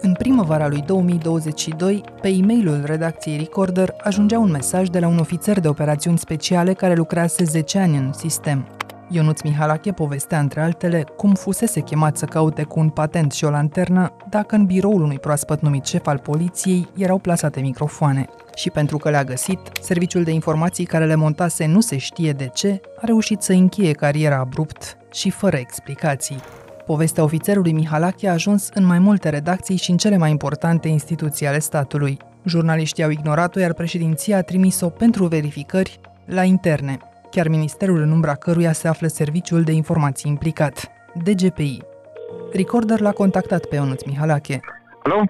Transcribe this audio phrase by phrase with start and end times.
[0.00, 5.18] În primăvara lui 2022, pe e mailul redacției Recorder ajungea un mesaj de la un
[5.18, 8.66] ofițer de operațiuni speciale care lucrase 10 ani în sistem.
[9.10, 13.50] Ionuț Mihalache povestea, între altele, cum fusese chemat să caute cu un patent și o
[13.50, 18.26] lanternă dacă în biroul unui proaspăt numit șef al poliției erau plasate microfoane.
[18.54, 22.50] Și pentru că le-a găsit, serviciul de informații care le montase nu se știe de
[22.54, 26.38] ce, a reușit să încheie cariera abrupt și fără explicații.
[26.88, 31.46] Povestea ofițerului Mihalache a ajuns în mai multe redacții și în cele mai importante instituții
[31.46, 32.16] ale statului.
[32.44, 36.98] Jurnaliștii au ignorat-o, iar președinția a trimis-o pentru verificări la interne,
[37.30, 40.88] chiar ministerul în umbra căruia se află serviciul de informații implicat,
[41.24, 41.78] DGPI.
[42.52, 44.60] Recorder l-a contactat pe Ionuț Mihalache.
[45.02, 45.24] Alo?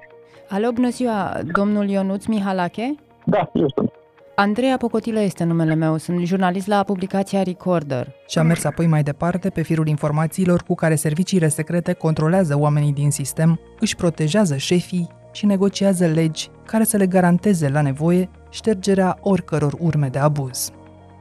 [0.48, 2.94] Alo, bună ziua, domnul Ionuț Mihalache?
[3.24, 3.92] Da, eu sunt.
[4.40, 8.14] Andreea Pocotilă este numele meu, sunt jurnalist la publicația Recorder.
[8.28, 12.92] Și a mers apoi mai departe pe firul informațiilor cu care serviciile secrete controlează oamenii
[12.92, 19.18] din sistem, își protejează șefii și negociază legi care să le garanteze la nevoie ștergerea
[19.20, 20.70] oricăror urme de abuz.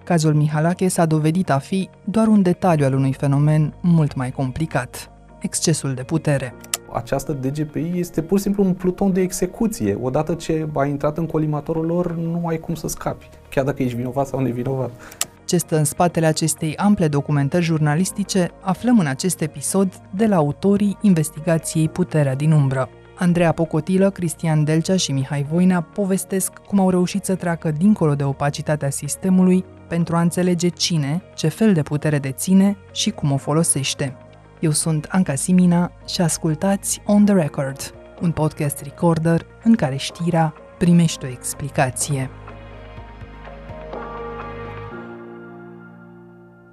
[0.04, 5.12] Cazul Mihalache s-a dovedit a fi doar un detaliu al unui fenomen mult mai complicat,
[5.42, 6.56] excesul de putere.
[6.92, 9.98] Această DGPI este pur și simplu un pluton de execuție.
[10.02, 13.96] Odată ce ai intrat în colimatorul lor, nu ai cum să scapi, chiar dacă ești
[13.96, 14.92] vinovat sau nevinovat.
[15.46, 20.98] Ce stă în spatele acestei ample documentări jurnalistice, aflăm în acest episod de la autorii
[21.02, 22.90] investigației Puterea din umbră.
[23.20, 28.24] Andreea Pocotilă, Cristian Delcea și Mihai Voinea povestesc cum au reușit să treacă dincolo de
[28.24, 34.16] opacitatea sistemului pentru a înțelege cine, ce fel de putere deține și cum o folosește.
[34.60, 40.54] Eu sunt Anca Simina și ascultați On The Record, un podcast recorder în care știrea
[40.78, 42.30] primește o explicație.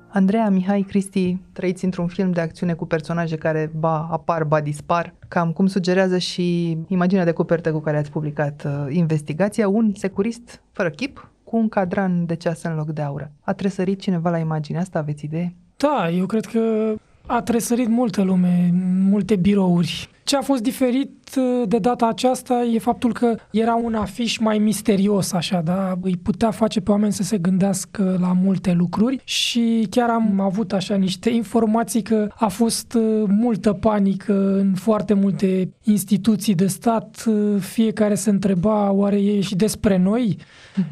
[0.09, 5.15] Andreea, Mihai, Cristi, trăiți într-un film de acțiune cu personaje care ba apar, ba dispar,
[5.29, 10.63] cam cum sugerează și imaginea de copertă cu care ați publicat uh, investigația, un securist
[10.73, 13.33] fără chip, cu un cadran de ceas în loc de aură.
[13.41, 15.55] A tresărit cineva la imaginea asta, aveți idee?
[15.77, 16.95] Da, eu cred că
[17.27, 18.71] a tresărit multă lume,
[19.09, 20.09] multe birouri.
[20.25, 24.59] Ce a fost diferit uh, de data aceasta e faptul că era un afiș mai
[24.59, 25.95] misterios, așa, da?
[26.03, 30.73] Îi putea face pe oameni să se gândească la multe lucruri și chiar am avut
[30.73, 37.25] așa niște informații că a fost uh, multă panică în foarte multe instituții de stat.
[37.27, 40.37] Uh, fiecare se întreba, oare e și despre noi?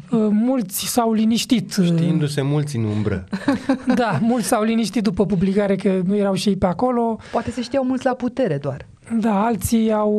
[0.47, 1.71] Mulți s-au liniștit.
[1.83, 3.23] Știindu-se mulți în umbră.
[3.95, 7.17] Da, mulți s-au liniștit după publicare că nu erau și ei pe acolo.
[7.31, 8.85] Poate se știau mulți la putere doar.
[9.19, 10.13] Da, alții au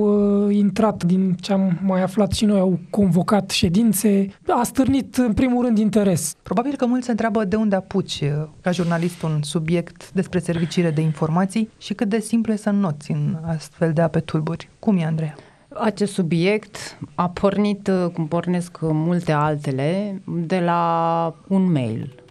[0.46, 5.32] uh, intrat din ce am mai aflat și noi, au convocat ședințe, a stârnit în
[5.32, 6.34] primul rând interes.
[6.42, 10.90] Probabil că mulți se întreabă de unde apuci uh, ca jurnalist un subiect despre serviciile
[10.90, 14.68] de informații și cât de simplu e să noți în astfel de ape tulburi.
[14.78, 15.34] Cum e, Andreea?
[15.68, 22.23] Acest subiect a pornit, uh, cum pornesc multe altele, de la un mail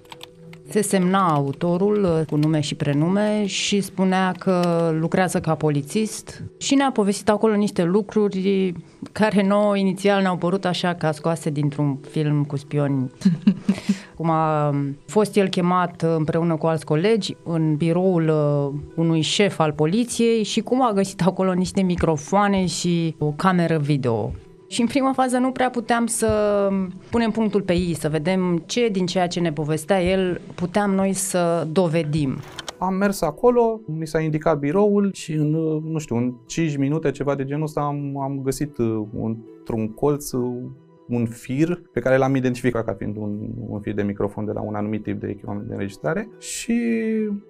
[0.74, 4.62] se semna autorul uh, cu nume și prenume și spunea că
[5.00, 8.74] lucrează ca polițist și ne-a povestit acolo niște lucruri
[9.12, 13.12] care nouă inițial ne-au părut așa ca scoase dintr-un film cu spioni.
[14.18, 14.76] Cum a
[15.06, 20.62] fost el chemat împreună cu alți colegi în biroul uh, unui șef al poliției și
[20.62, 24.32] cum a găsit acolo niște microfoane și o cameră video.
[24.74, 26.28] Și în prima fază nu prea puteam să
[27.10, 31.14] punem punctul pe ei, să vedem ce din ceea ce ne povestea el puteam noi
[31.14, 32.38] să dovedim.
[32.78, 35.50] Am mers acolo, mi s-a indicat biroul și în,
[35.92, 40.32] nu știu, în 5 minute, ceva de genul ăsta, am, am găsit uh, într-un colț
[40.32, 40.64] uh,
[41.08, 44.62] un fir pe care l-am identificat ca fiind un, un fir de microfon de la
[44.62, 46.76] un anumit tip de echipament de înregistrare și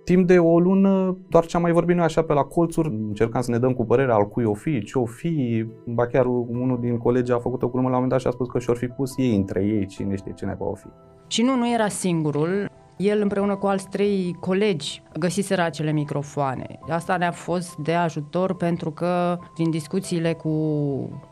[0.04, 3.42] timp de o lună doar ce am mai vorbit noi așa pe la colțuri, încercam
[3.42, 6.78] să ne dăm cu părerea al cui o fi, ce o fi, ba chiar unul
[6.82, 8.78] din colegi a făcut o glumă la un moment dat și a spus că și-or
[8.78, 10.88] fi pus ei între ei, cine știe ce o fi.
[11.28, 12.70] Și nu, nu era singurul.
[12.98, 16.80] El împreună cu alți trei colegi găsiseră acele microfoane.
[16.90, 20.50] Asta ne-a fost de ajutor pentru că din discuțiile cu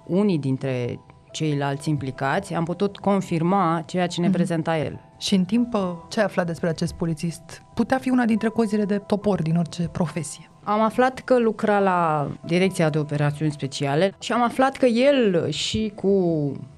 [0.08, 1.00] unii dintre
[1.32, 4.32] ceilalți implicați, am putut confirma ceea ce ne mm-hmm.
[4.32, 5.00] prezenta el.
[5.18, 7.64] Și în timp uh, ce ai aflat despre acest polițist?
[7.74, 10.50] Putea fi una dintre cozile de topor din orice profesie.
[10.64, 15.92] Am aflat că lucra la Direcția de Operațiuni Speciale și am aflat că el și
[15.96, 16.12] cu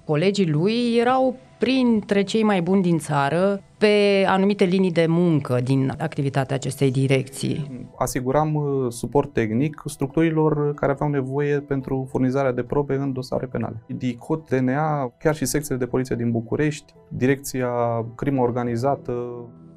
[0.05, 5.93] colegii lui erau printre cei mai buni din țară pe anumite linii de muncă din
[5.97, 7.87] activitatea acestei direcții.
[7.97, 13.83] Asiguram uh, suport tehnic structurilor care aveau nevoie pentru furnizarea de probe în dosare penale.
[13.87, 17.69] DICOT, DNA, chiar și secțiile de poliție din București, Direcția
[18.15, 19.13] Crimă Organizată,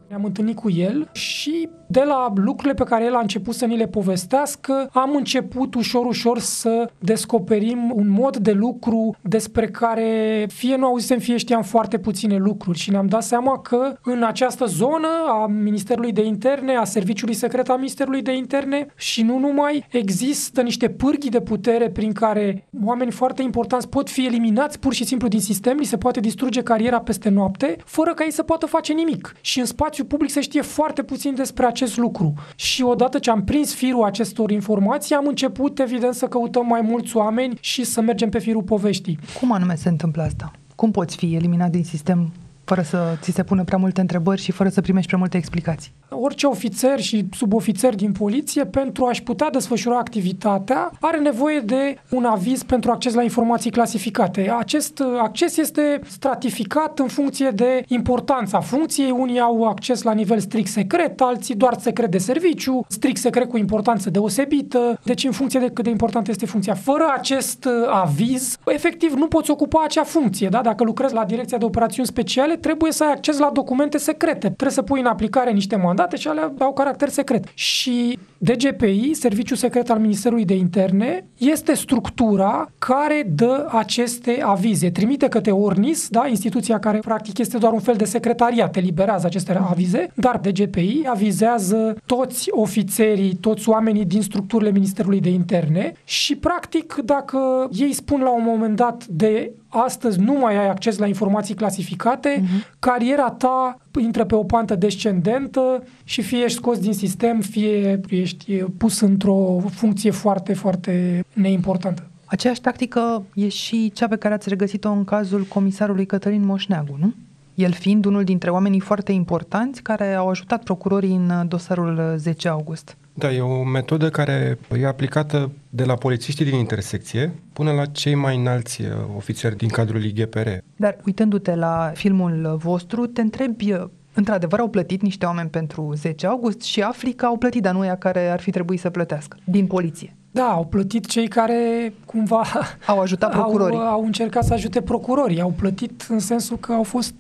[0.09, 3.77] Ne-am întâlnit cu el și de la lucrurile pe care el a început să ni
[3.77, 10.77] le povestească, am început ușor, ușor să descoperim un mod de lucru despre care fie
[10.77, 15.09] nu auzisem, fie știam foarte puține lucruri și ne-am dat seama că în această zonă
[15.29, 20.63] a Ministerului de Interne, a Serviciului Secret al Ministerului de Interne și nu numai, există
[20.63, 25.29] niște pârghii de putere prin care oameni foarte importanți pot fi eliminați pur și simplu
[25.29, 28.93] din sistem, li se poate distruge cariera peste noapte, fără ca ei să poată face
[28.93, 29.35] nimic.
[29.41, 32.35] Și în spațiu public se știe foarte puțin despre acest lucru.
[32.55, 37.17] Și odată ce am prins firul acestor informații, am început, evident, să căutăm mai mulți
[37.17, 39.19] oameni și să mergem pe firul poveștii.
[39.41, 40.51] Cum anume se întâmplă asta?
[40.75, 42.33] Cum poți fi eliminat din sistem
[42.67, 45.93] fără să ți se pună prea multe întrebări și fără să primești prea multe explicații.
[46.09, 52.25] Orice ofițer și subofițer din poliție, pentru a-și putea desfășura activitatea, are nevoie de un
[52.25, 54.55] aviz pentru acces la informații clasificate.
[54.59, 59.11] Acest acces este stratificat în funcție de importanța funcției.
[59.11, 63.57] Unii au acces la nivel strict secret, alții doar secret de serviciu, strict secret cu
[63.57, 66.75] importanță deosebită, deci în funcție de cât de importantă este funcția.
[66.75, 70.49] Fără acest aviz, efectiv nu poți ocupa acea funcție.
[70.49, 70.61] Da?
[70.61, 74.39] Dacă lucrezi la Direcția de Operațiuni Speciale, trebuie să ai acces la documente secrete.
[74.47, 77.45] Trebuie să pui în aplicare niște mandate și alea au caracter secret.
[77.55, 84.91] Și DGPI, Serviciul Secret al Ministerului de Interne, este structura care dă aceste avize.
[84.91, 89.61] Trimite către ORNIS, da, instituția care practic este doar un fel de secretariat, eliberează aceste
[89.69, 96.95] avize, dar DGPI avizează toți ofițerii, toți oamenii din structurile Ministerului de Interne și practic
[97.05, 101.55] dacă ei spun la un moment dat de astăzi nu mai ai acces la informații
[101.55, 102.79] clasificate, uh-huh.
[102.79, 108.55] cariera ta intră pe o pantă descendentă și fie ești scos din sistem, fie ești
[108.55, 112.03] pus într-o funcție foarte, foarte neimportantă.
[112.25, 117.15] Aceeași tactică e și cea pe care ați regăsit-o în cazul comisarului Cătălin Moșneagu, nu?
[117.55, 122.97] El fiind unul dintre oamenii foarte importanți care au ajutat procurorii în dosarul 10 august.
[123.19, 128.15] Da, e o metodă care e aplicată de la polițiștii din intersecție până la cei
[128.15, 130.49] mai înalți uh, ofițeri din cadrul IGPR.
[130.77, 133.85] Dar uitându-te la filmul vostru, te întrebi uh,
[134.19, 138.41] Într-adevăr, au plătit niște oameni pentru 10 august și Africa au plătit danuia care ar
[138.41, 140.17] fi trebuit să plătească din poliție.
[140.37, 142.43] Da, au plătit cei care cumva
[142.87, 143.79] au ajutat procurorii.
[143.79, 145.41] Au, au încercat să ajute procurorii.
[145.41, 147.15] Au plătit în sensul că au fost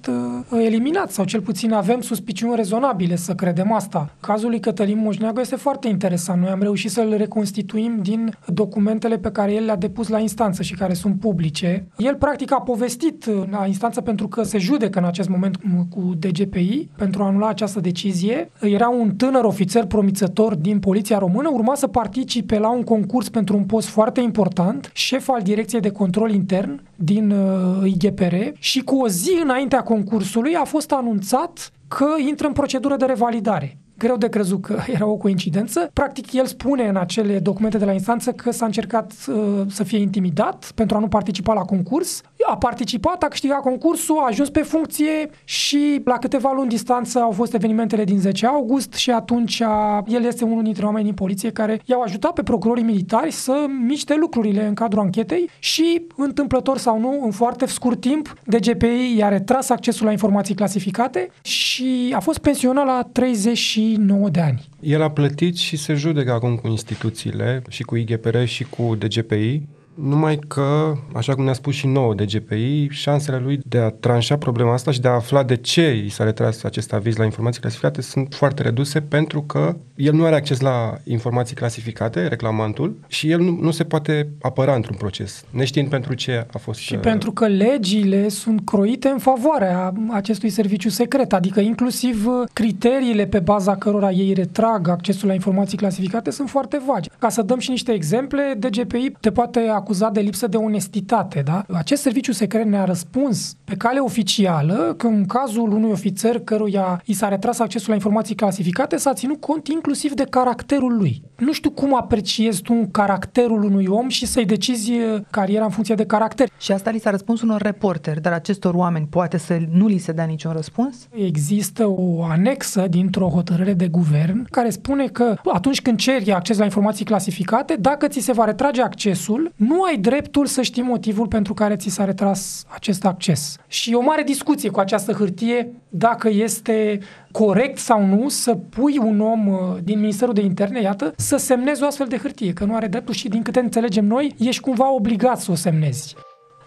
[0.50, 4.08] uh, eliminați sau cel puțin avem suspiciuni rezonabile să credem asta.
[4.20, 6.40] Cazul lui Cătălin Moșneagă este foarte interesant.
[6.40, 10.74] Noi am reușit să-l reconstituim din documentele pe care el le-a depus la instanță și
[10.74, 11.86] care sunt publice.
[11.96, 15.56] El practic a povestit la instanță pentru că se judecă în acest moment
[15.90, 18.50] cu DGPI pentru a anula această decizie.
[18.60, 23.28] Era un tânăr ofițer promițător din Poliția Română, urma să participe la un concurs concurs
[23.28, 28.80] pentru un post foarte important, șef al Direcției de Control Intern din uh, IGPR și
[28.80, 34.16] cu o zi înaintea concursului a fost anunțat că intră în procedură de revalidare greu
[34.16, 35.90] de crezut că era o coincidență.
[35.92, 39.34] Practic, el spune în acele documente de la instanță că s-a încercat uh,
[39.68, 42.22] să fie intimidat pentru a nu participa la concurs.
[42.48, 47.30] A participat, a câștigat concursul, a ajuns pe funcție și la câteva luni distanță au
[47.30, 51.50] fost evenimentele din 10 august și atunci a, el este unul dintre oamenii în poliție
[51.50, 56.98] care i-au ajutat pe procurorii militari să miște lucrurile în cadrul anchetei și, întâmplător sau
[57.00, 62.38] nu, în foarte scurt timp, DGPI i-a retras accesul la informații clasificate și a fost
[62.38, 63.56] pensionat la 30
[63.94, 64.68] 29 de ani.
[64.80, 69.62] El a plătit și se judecă acum cu instituțiile și cu IGPR și cu DGPI
[69.96, 74.36] numai că, așa cum ne-a spus și nouă de GPI, șansele lui de a tranșa
[74.36, 77.60] problema asta și de a afla de ce i s-a retras acest aviz la informații
[77.60, 83.30] clasificate sunt foarte reduse pentru că el nu are acces la informații clasificate, reclamantul, și
[83.30, 86.80] el nu, nu se poate apăra într-un proces, neștiind pentru ce a fost...
[86.80, 87.00] Și uh...
[87.00, 93.38] pentru că legile sunt croite în favoarea acestui serviciu secret, adică inclusiv uh, criteriile pe
[93.38, 97.08] baza cărora ei retrag accesul la informații clasificate sunt foarte vagi.
[97.18, 101.42] Ca să dăm și niște exemple, DGPI te poate acuzat de lipsă de onestitate.
[101.44, 101.64] Da?
[101.72, 107.12] Acest serviciu secret ne-a răspuns pe cale oficială că în cazul unui ofițer căruia i
[107.12, 111.22] s-a retras accesul la informații clasificate s-a ținut cont inclusiv de caracterul lui.
[111.38, 114.92] Nu știu cum apreciezi tu caracterul unui om și să-i decizi
[115.30, 116.48] cariera în funcție de caracter.
[116.58, 120.12] Și asta li s-a răspuns unor reporteri, dar acestor oameni poate să nu li se
[120.12, 121.08] dea niciun răspuns?
[121.10, 126.64] Există o anexă dintr-o hotărâre de guvern care spune că atunci când ceri acces la
[126.64, 131.26] informații clasificate, dacă ți se va retrage accesul, nu nu ai dreptul să știi motivul
[131.26, 133.56] pentru care ți s-a retras acest acces.
[133.66, 136.98] Și e o mare discuție cu această hârtie dacă este
[137.30, 141.82] corect sau nu să pui un om uh, din Ministerul de Interne, iată, să semnezi
[141.82, 144.92] o astfel de hârtie, că nu are dreptul și din câte înțelegem noi, ești cumva
[144.92, 146.14] obligat să o semnezi.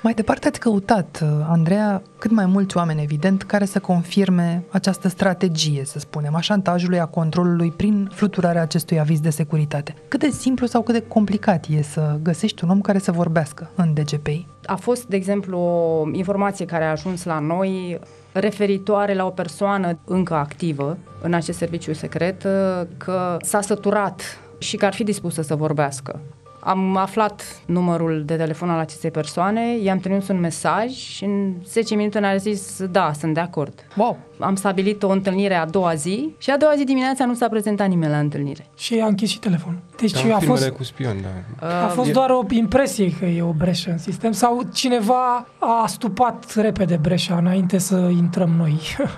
[0.01, 5.08] Mai departe ați căutat, uh, Andreea, cât mai mulți oameni, evident, care să confirme această
[5.08, 9.96] strategie, să spunem, a șantajului, a controlului prin fluturarea acestui aviz de securitate.
[10.08, 13.70] Cât de simplu sau cât de complicat e să găsești un om care să vorbească
[13.75, 14.48] în DGPI?
[14.65, 18.00] A fost, de exemplu, o informație care a ajuns la noi
[18.32, 24.22] referitoare la o persoană încă activă în acest serviciu secret uh, că s-a săturat
[24.58, 26.20] și că ar fi dispusă să vorbească.
[26.59, 31.95] Am aflat numărul de telefon al acestei persoane, i-am trimis un mesaj și în 10
[31.95, 33.85] minute ne-a zis da, sunt de acord.
[33.95, 34.17] Wow!
[34.39, 37.87] Am stabilit o întâlnire a doua zi și a doua zi dimineața nu s-a prezentat
[37.87, 38.65] nimeni la întâlnire.
[38.77, 39.79] Și a închis și telefonul.
[39.97, 41.15] Deci Da, a fost, filmele cu spion,
[41.59, 41.85] da.
[41.85, 46.55] a fost doar o impresie că e o breșă în sistem sau cineva a stupat
[46.55, 48.79] repede breșa înainte să intrăm noi.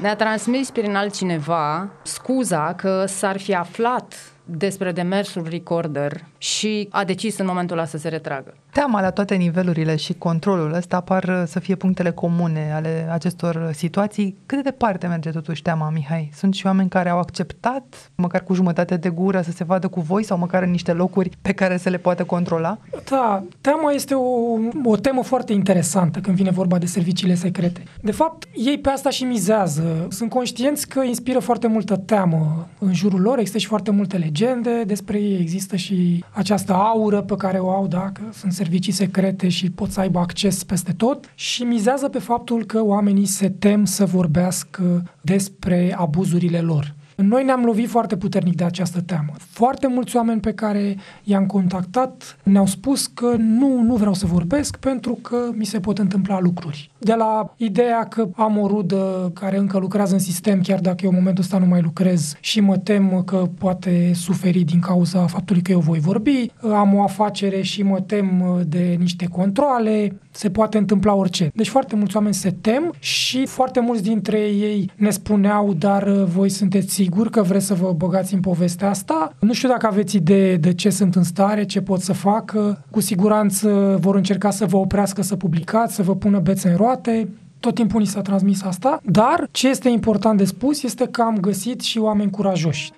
[0.00, 4.14] Ne-a transmis prin altcineva scuza că s-ar fi aflat
[4.50, 8.54] despre demersul recorder și a decis în momentul ăla să se retragă.
[8.72, 13.70] Teama la toate nivelurile și controlul ăsta par uh, să fie punctele comune ale acestor
[13.72, 14.36] situații.
[14.46, 16.30] Cât de departe merge totuși teama, Mihai?
[16.34, 20.00] Sunt și oameni care au acceptat, măcar cu jumătate de gură, să se vadă cu
[20.00, 22.78] voi sau măcar în niște locuri pe care să le poată controla?
[23.10, 27.82] Da, teama este o, o temă foarte interesantă când vine vorba de serviciile secrete.
[28.02, 30.06] De fapt, ei pe asta și mizează.
[30.10, 34.82] Sunt conștienți că inspiră foarte multă teamă în jurul lor, există și foarte multe legende
[34.86, 39.48] despre ei, există și această aură pe care o au, da, că sunt servicii secrete
[39.48, 43.84] și pot să aibă acces peste tot și mizează pe faptul că oamenii se tem
[43.84, 46.94] să vorbească despre abuzurile lor.
[47.22, 49.32] Noi ne-am lovit foarte puternic de această teamă.
[49.38, 54.76] Foarte mulți oameni pe care i-am contactat ne-au spus că nu, nu vreau să vorbesc
[54.76, 56.90] pentru că mi se pot întâmpla lucruri.
[56.98, 61.10] De la ideea că am o rudă care încă lucrează în sistem, chiar dacă eu
[61.10, 65.62] în momentul ăsta nu mai lucrez și mă tem că poate suferi din cauza faptului
[65.62, 70.78] că eu voi vorbi, am o afacere și mă tem de niște controle, se poate
[70.78, 71.50] întâmpla orice.
[71.54, 76.48] Deci foarte mulți oameni se tem și foarte mulți dintre ei ne spuneau, dar voi
[76.48, 79.32] sunteți siguri că vreți să vă băgați în povestea asta?
[79.38, 82.84] Nu știu dacă aveți idee de ce sunt în stare, ce pot să facă.
[82.90, 87.28] Cu siguranță vor încerca să vă oprească să publicați, să vă pună bețe în roate.
[87.60, 91.38] Tot timpul ni s-a transmis asta, dar ce este important de spus este că am
[91.40, 92.92] găsit și oameni curajoși.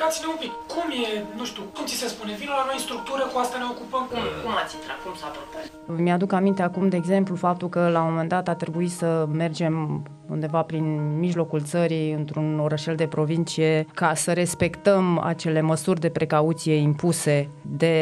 [0.00, 2.84] Explicați-ne un pic, cum e, nu știu, cum ți se spune, vină la noi în
[2.88, 4.98] structură, cu asta ne ocupăm, cum, Cum ați intrat?
[5.04, 5.62] Cum s-a propus?
[6.04, 10.02] Mi-aduc aminte acum, de exemplu, faptul că la un moment dat a trebuit să mergem
[10.28, 16.74] undeva prin mijlocul țării, într-un orășel de provincie, ca să respectăm acele măsuri de precauție
[16.74, 17.94] impuse de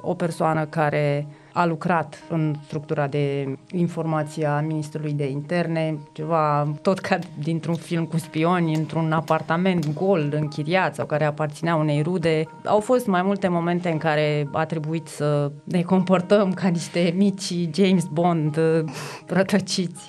[0.00, 1.26] o persoană care
[1.58, 8.04] a lucrat în structura de informație a Ministrului de Interne, ceva tot ca dintr-un film
[8.04, 12.44] cu spioni, într-un apartament gol, închiriat sau care aparținea unei rude.
[12.64, 17.52] Au fost mai multe momente în care a trebuit să ne comportăm ca niște mici
[17.74, 18.84] James Bond uh,
[19.26, 20.08] rătăciți.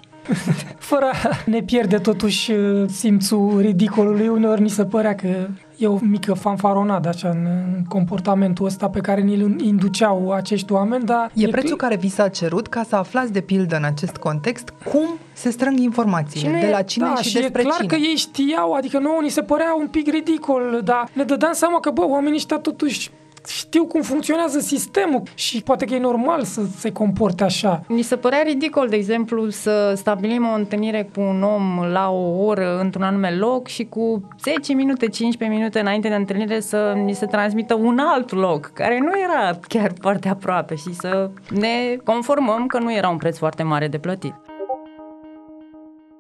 [0.78, 5.48] Fără a ne pierde totuși uh, simțul ridicolului, uneori ni se părea că
[5.80, 11.04] e o mică fanfaronadă așa în, în comportamentul ăsta pe care ni-l induceau acești oameni,
[11.04, 11.32] dar...
[11.34, 15.08] E prețul care vi s-a cerut ca să aflați de pildă în acest context cum
[15.34, 17.76] se strâng informațiile, Și nu de e- la cine da, și, și e despre clar
[17.76, 17.88] cine.
[17.88, 21.80] că ei știau, adică nouă ni se părea un pic ridicol, dar ne dădeam seama
[21.80, 23.12] că, bă, oamenii ăștia totuși
[23.48, 27.82] știu cum funcționează sistemul și poate că e normal să se comporte așa.
[27.88, 32.46] Mi se părea ridicol, de exemplu, să stabilim o întâlnire cu un om la o
[32.46, 37.14] oră într-un anume loc și cu 10 minute, 15 minute înainte de întâlnire să ni
[37.14, 42.66] se transmită un alt loc, care nu era chiar foarte aproape și să ne conformăm
[42.68, 44.34] că nu era un preț foarte mare de plătit.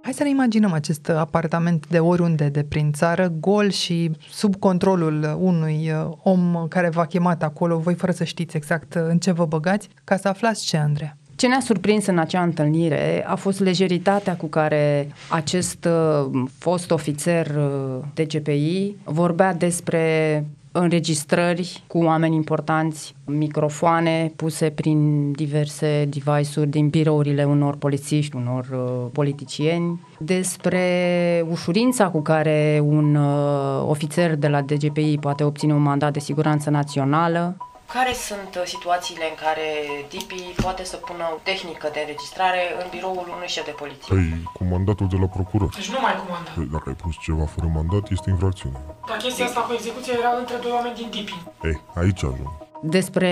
[0.10, 5.38] Hai să ne imaginăm acest apartament de oriunde de prin țară, gol și sub controlul
[5.40, 9.32] unui uh, om care v-a chemat acolo, voi fără să știți exact uh, în ce
[9.32, 11.18] vă băgați, ca să aflați ce, Andreea.
[11.36, 17.48] Ce ne-a surprins în acea întâlnire a fost lejeritatea cu care acest uh, fost ofițer
[17.48, 26.90] uh, de GPI vorbea despre înregistrări cu oameni importanți, microfoane puse prin diverse device-uri din
[26.90, 34.62] birourile unor polițiști, unor uh, politicieni, despre ușurința cu care un uh, ofițer de la
[34.62, 37.58] DGPI poate obține un mandat de siguranță națională,
[37.96, 39.68] care sunt uh, situațiile în care
[40.14, 44.10] DPI poate să pună o tehnică de înregistrare în biroul unui șef de poliție?
[44.16, 45.70] Păi, cu mandatul de la procuror.
[45.80, 46.50] Deci nu mai comandă.
[46.56, 48.80] Păi, dacă ai pus ceva fără mandat, este infracțiune.
[49.10, 51.38] Dar chestia asta cu execuția era între doi oameni din DIPI.
[51.70, 52.52] Ei, aici ajung.
[52.82, 53.32] Despre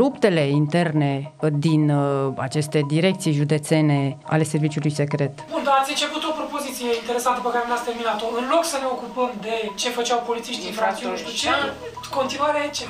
[0.00, 5.32] luptele interne uh, din uh, aceste direcții județene ale serviciului secret.
[5.50, 8.26] Bun, dar ați început o propoziție interesantă pe care n-ați terminat-o.
[8.40, 11.50] În loc să ne ocupăm de ce făceau polițiștii infracțiuni, nu știu ce,
[12.18, 12.84] continuare ce?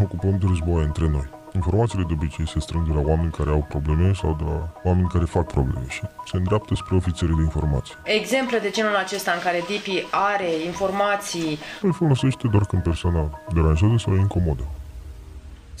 [0.00, 1.28] Păi, ne ocupăm de război între noi.
[1.54, 5.08] Informațiile de obicei se strâng de la oameni care au probleme sau de la oameni
[5.08, 7.94] care fac probleme și se îndreaptă spre ofițerii de informații.
[8.04, 13.94] Exemple de genul acesta în care DP are informații Îl folosește doar când persoana deranjează
[13.96, 14.64] sau e incomodă.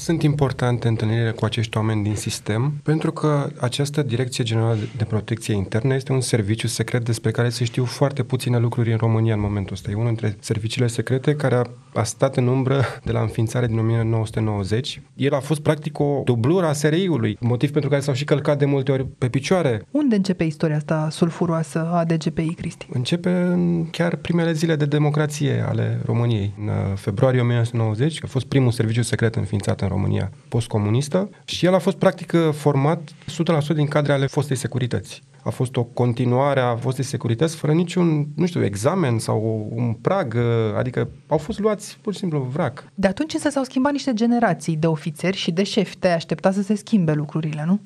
[0.00, 5.54] Sunt importante întâlnirile cu acești oameni din sistem, pentru că această Direcție Generală de Protecție
[5.54, 9.40] Internă este un serviciu secret despre care se știu foarte puține lucruri în România în
[9.40, 9.90] momentul ăsta.
[9.90, 11.62] E unul dintre serviciile secrete care a,
[11.94, 15.02] a stat în umbră de la înființare din 1990.
[15.14, 18.64] El a fost practic o dublură a SRI-ului, motiv pentru care s-au și călcat de
[18.64, 19.82] multe ori pe picioare.
[19.90, 22.86] Unde începe istoria asta sulfuroasă a DGPI, Cristi?
[22.92, 28.46] Începe în chiar primele zile de democrație ale României, în uh, februarie 1990, a fost
[28.46, 33.10] primul serviciu secret înființat în România postcomunistă și el a fost practic format
[33.72, 35.22] 100% din cadre ale fostei securități.
[35.44, 40.36] A fost o continuare a fostei securități fără niciun, nu știu, examen sau un prag,
[40.76, 42.84] adică au fost luați pur și simplu vrac.
[42.94, 45.96] De atunci însă s-au schimbat niște generații de ofițeri și de șefi.
[45.96, 47.80] Te-ai aștepta să se schimbe lucrurile, nu?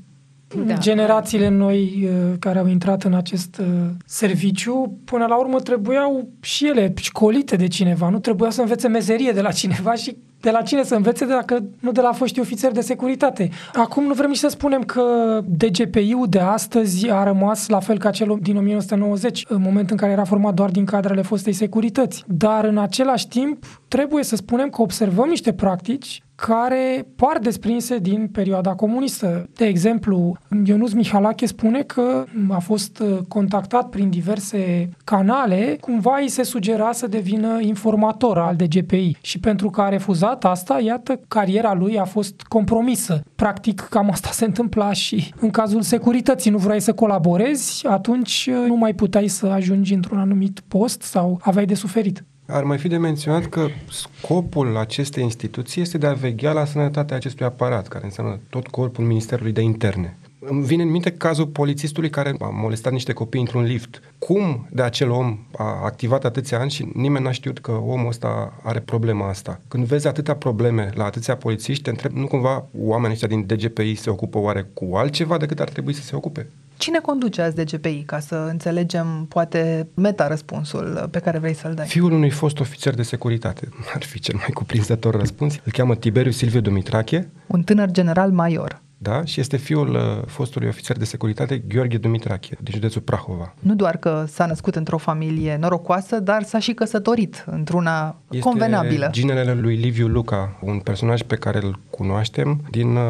[0.66, 0.74] Da.
[0.78, 3.66] Generațiile noi uh, care au intrat în acest uh,
[4.06, 9.32] serviciu, până la urmă trebuiau și ele școlite de cineva, nu trebuia să învețe mezerie
[9.32, 12.74] de la cineva și de la cine să învețe dacă nu de la foști ofițeri
[12.74, 13.50] de securitate.
[13.74, 15.02] Acum nu vrem nici să spunem că
[15.44, 20.12] DGPI-ul de astăzi a rămas la fel ca cel din 1990, în moment în care
[20.12, 22.24] era format doar din cadrele fostei securități.
[22.26, 28.28] Dar în același timp trebuie să spunem că observăm niște practici care par desprinse din
[28.32, 29.48] perioada comunistă.
[29.52, 36.28] De exemplu, Ionus Mihalache spune că a fost uh, contactat prin diverse canale, cumva îi
[36.28, 41.74] se sugera să devină informator al DGPI și pentru că a refuzat asta, iată, cariera
[41.74, 43.22] lui a fost compromisă.
[43.34, 46.50] Practic, cam asta se întâmpla și în cazul securității.
[46.50, 51.40] Nu vrei să colaborezi, atunci uh, nu mai puteai să ajungi într-un anumit post sau
[51.42, 52.24] aveai de suferit.
[52.46, 57.16] Ar mai fi de menționat că scopul acestei instituții este de a veghea la sănătatea
[57.16, 60.16] acestui aparat, care înseamnă tot corpul Ministerului de Interne.
[60.38, 64.02] Îmi vine în minte cazul polițistului care a molestat niște copii într-un lift.
[64.18, 68.60] Cum de acel om a activat atâția ani și nimeni n-a știut că omul ăsta
[68.62, 69.60] are problema asta?
[69.68, 73.94] Când vezi atâtea probleme la atâția polițiști, te întreb, nu cumva oamenii ăștia din DGPI
[73.94, 76.46] se ocupă oare cu altceva decât ar trebui să se ocupe?
[76.76, 81.86] Cine conduce azi DGPI, ca să înțelegem, poate, meta-răspunsul pe care vrei să-l dai?
[81.86, 83.68] Fiul unui fost ofițer de securitate.
[83.94, 85.54] Ar fi cel mai cuprinzător răspuns.
[85.64, 87.30] Îl cheamă Tiberiu Silviu Dumitrache.
[87.46, 88.82] Un tânăr general major.
[88.98, 89.24] Da?
[89.24, 93.54] Și este fiul uh, fostului ofițer de securitate Gheorghe Dumitrache, din județul Prahova.
[93.60, 99.08] Nu doar că s-a născut într-o familie norocoasă, dar s-a și căsătorit într-una este convenabilă.
[99.12, 103.02] ginele lui Liviu Luca, un personaj pe care îl cunoaștem din uh,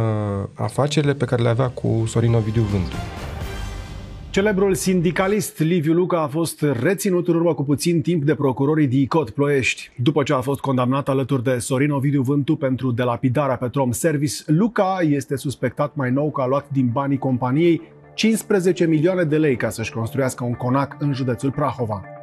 [0.55, 2.97] afacerile pe care le avea cu Sorin Ovidiu Vântu.
[4.35, 9.31] Celebrul sindicalist Liviu Luca a fost reținut în urmă cu puțin timp de procurorii DICOT
[9.31, 9.91] Ploiești.
[9.97, 14.99] După ce a fost condamnat alături de Sorin Ovidiu Vântu pentru delapidarea Petrom Service, Luca
[15.01, 17.81] este suspectat mai nou că a luat din banii companiei
[18.15, 22.14] 15 milioane de lei ca să-și construiască un conac în județul Prahova.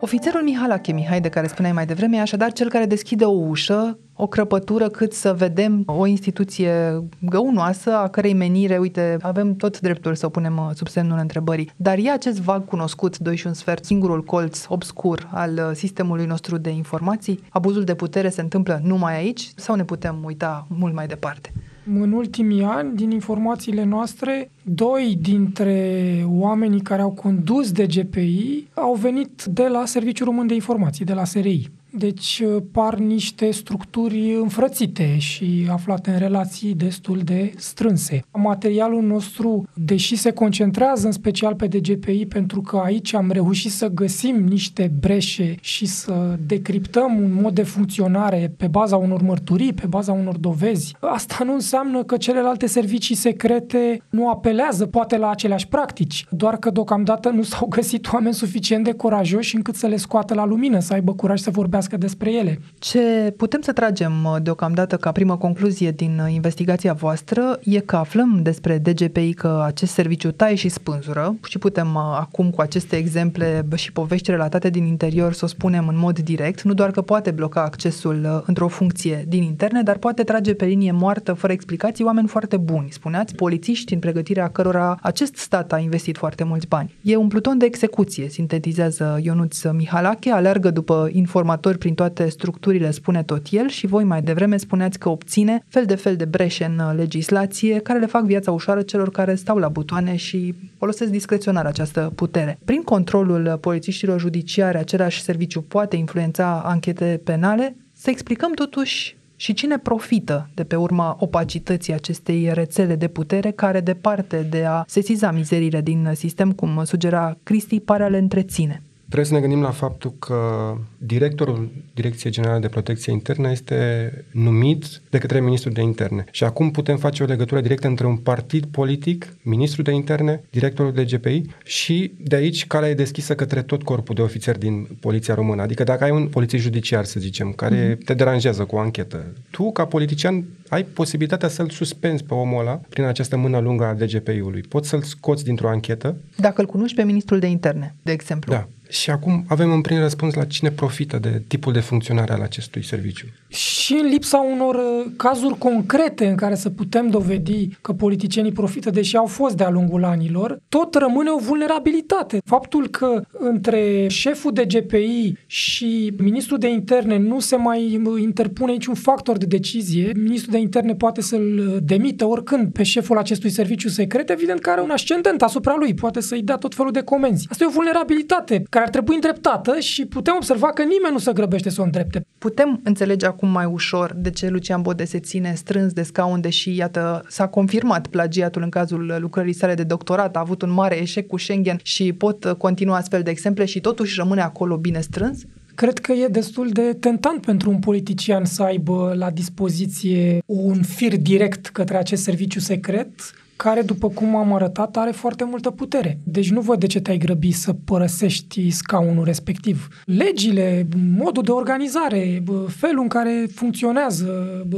[0.00, 3.98] Ofițerul Mihalache Mihai, de care spuneai mai devreme, e așadar cel care deschide o ușă,
[4.14, 10.14] o crăpătură, cât să vedem o instituție găunoasă, a cărei menire, uite, avem tot dreptul
[10.14, 11.70] să o punem uh, sub semnul întrebării.
[11.76, 16.26] Dar e acest vag cunoscut, doi și un sfert, singurul colț obscur al uh, sistemului
[16.26, 17.40] nostru de informații?
[17.50, 21.52] Abuzul de putere se întâmplă numai aici sau ne putem uita mult mai departe?
[21.94, 28.94] În ultimii ani, din informațiile noastre, doi dintre oamenii care au condus de GPI au
[28.94, 31.70] venit de la Serviciul Român de Informații, de la SRI.
[31.98, 38.24] Deci uh, par niște structuri înfrățite și aflate în relații destul de strânse.
[38.32, 43.88] Materialul nostru, deși se concentrează în special pe DGPI, pentru că aici am reușit să
[43.88, 49.86] găsim niște breșe și să decriptăm un mod de funcționare pe baza unor mărturii, pe
[49.86, 55.68] baza unor dovezi, asta nu înseamnă că celelalte servicii secrete nu apelează poate la aceleași
[55.68, 60.34] practici, doar că deocamdată nu s-au găsit oameni suficient de curajoși încât să le scoată
[60.34, 62.60] la lumină, să aibă curaj să vorbească vorbească despre ele.
[62.78, 67.96] Ce putem să tragem uh, deocamdată ca primă concluzie din uh, investigația voastră e că
[67.96, 72.96] aflăm despre DGPI că acest serviciu taie și spânzură și putem uh, acum cu aceste
[72.96, 77.02] exemple și povești relatate din interior să o spunem în mod direct, nu doar că
[77.02, 82.04] poate bloca accesul într-o funcție din interne, dar poate trage pe linie moartă fără explicații
[82.04, 86.94] oameni foarte buni, spuneați, polițiști în pregătirea cărora acest stat a investit foarte mulți bani.
[87.02, 93.22] E un pluton de execuție, sintetizează Ionuț Mihalache, alergă după informatori prin toate structurile, spune
[93.22, 96.78] tot el, și voi mai devreme spuneați că obține fel de fel de breșe în
[96.78, 101.66] uh, legislație care le fac viața ușoară celor care stau la butoane și folosesc discreționar
[101.66, 102.58] această putere.
[102.64, 107.76] Prin controlul polițiștilor judiciare, același serviciu poate influența anchete penale.
[107.92, 113.80] Să explicăm totuși Și cine profită de pe urma opacității acestei rețele de putere care,
[113.80, 118.82] departe de a sesiza mizerile din sistem, cum sugera Cristi, pare a le întreține?
[119.08, 125.00] Trebuie să ne gândim la faptul că directorul Direcției Generale de Protecție Internă este numit
[125.10, 126.24] de către Ministrul de Interne.
[126.30, 130.92] Și acum putem face o legătură directă între un partid politic, Ministrul de Interne, directorul
[130.92, 135.34] de GPI și de aici calea e deschisă către tot corpul de ofițeri din Poliția
[135.34, 135.62] Română.
[135.62, 138.04] Adică dacă ai un polițist judiciar, să zicem, care mm-hmm.
[138.04, 142.80] te deranjează cu o anchetă, tu, ca politician, ai posibilitatea să-l suspenzi pe omul ăla
[142.88, 144.60] prin această mână lungă a DGPI-ului.
[144.60, 146.16] Poți să-l scoți dintr-o anchetă.
[146.36, 148.52] Dacă îl cunoști pe Ministrul de Interne, de exemplu.
[148.52, 148.68] Da.
[148.88, 152.84] Și acum avem în prim răspuns la cine profită de tipul de funcționare al acestui
[152.84, 153.26] serviciu.
[153.48, 158.90] Și în lipsa unor uh, cazuri concrete în care să putem dovedi că politicienii profită,
[158.90, 162.40] deși au fost de-a lungul anilor, tot rămâne o vulnerabilitate.
[162.44, 168.72] Faptul că între șeful de GPI și ministrul de interne nu se mai uh, interpune
[168.72, 173.50] niciun factor de decizie, ministrul de interne poate să-l uh, demită oricând pe șeful acestui
[173.50, 177.02] serviciu secret, evident că are un ascendent asupra lui, poate să-i dea tot felul de
[177.02, 177.46] comenzi.
[177.50, 181.32] Asta e o vulnerabilitate care ar trebui îndreptată și putem observa că nimeni nu se
[181.32, 182.26] grăbește să o îndrepte.
[182.38, 186.76] Putem înțelege acum mai ușor de ce Lucian Bode se ține strâns de scaun, deși,
[186.76, 191.26] iată, s-a confirmat plagiatul în cazul lucrării sale de doctorat, a avut un mare eșec
[191.26, 195.42] cu Schengen și pot continua astfel de exemple și totuși rămâne acolo bine strâns?
[195.78, 201.16] Cred că e destul de tentant pentru un politician să aibă la dispoziție un fir
[201.16, 203.10] direct către acest serviciu secret
[203.56, 206.18] care, după cum am arătat, are foarte multă putere.
[206.24, 209.88] Deci nu văd de ce te-ai grăbi să părăsești scaunul respectiv.
[210.04, 210.86] Legile,
[211.16, 214.26] modul de organizare, felul în care funcționează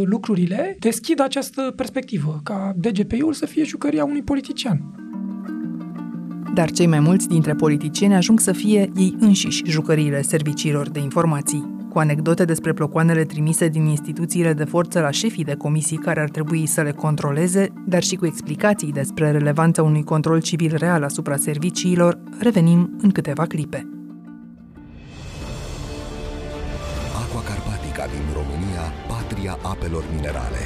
[0.05, 5.00] lucrurile, deschid această perspectivă, ca DGPI-ul să fie jucăria unui politician.
[6.55, 11.79] Dar cei mai mulți dintre politicieni ajung să fie ei înșiși jucăriile serviciilor de informații
[11.91, 16.29] cu anecdote despre plocoanele trimise din instituțiile de forță la șefii de comisii care ar
[16.29, 21.37] trebui să le controleze, dar și cu explicații despre relevanța unui control civil real asupra
[21.37, 23.89] serviciilor, revenim în câteva clipe.
[27.23, 30.63] Aqua Carpatica din România, patria apelor minerale.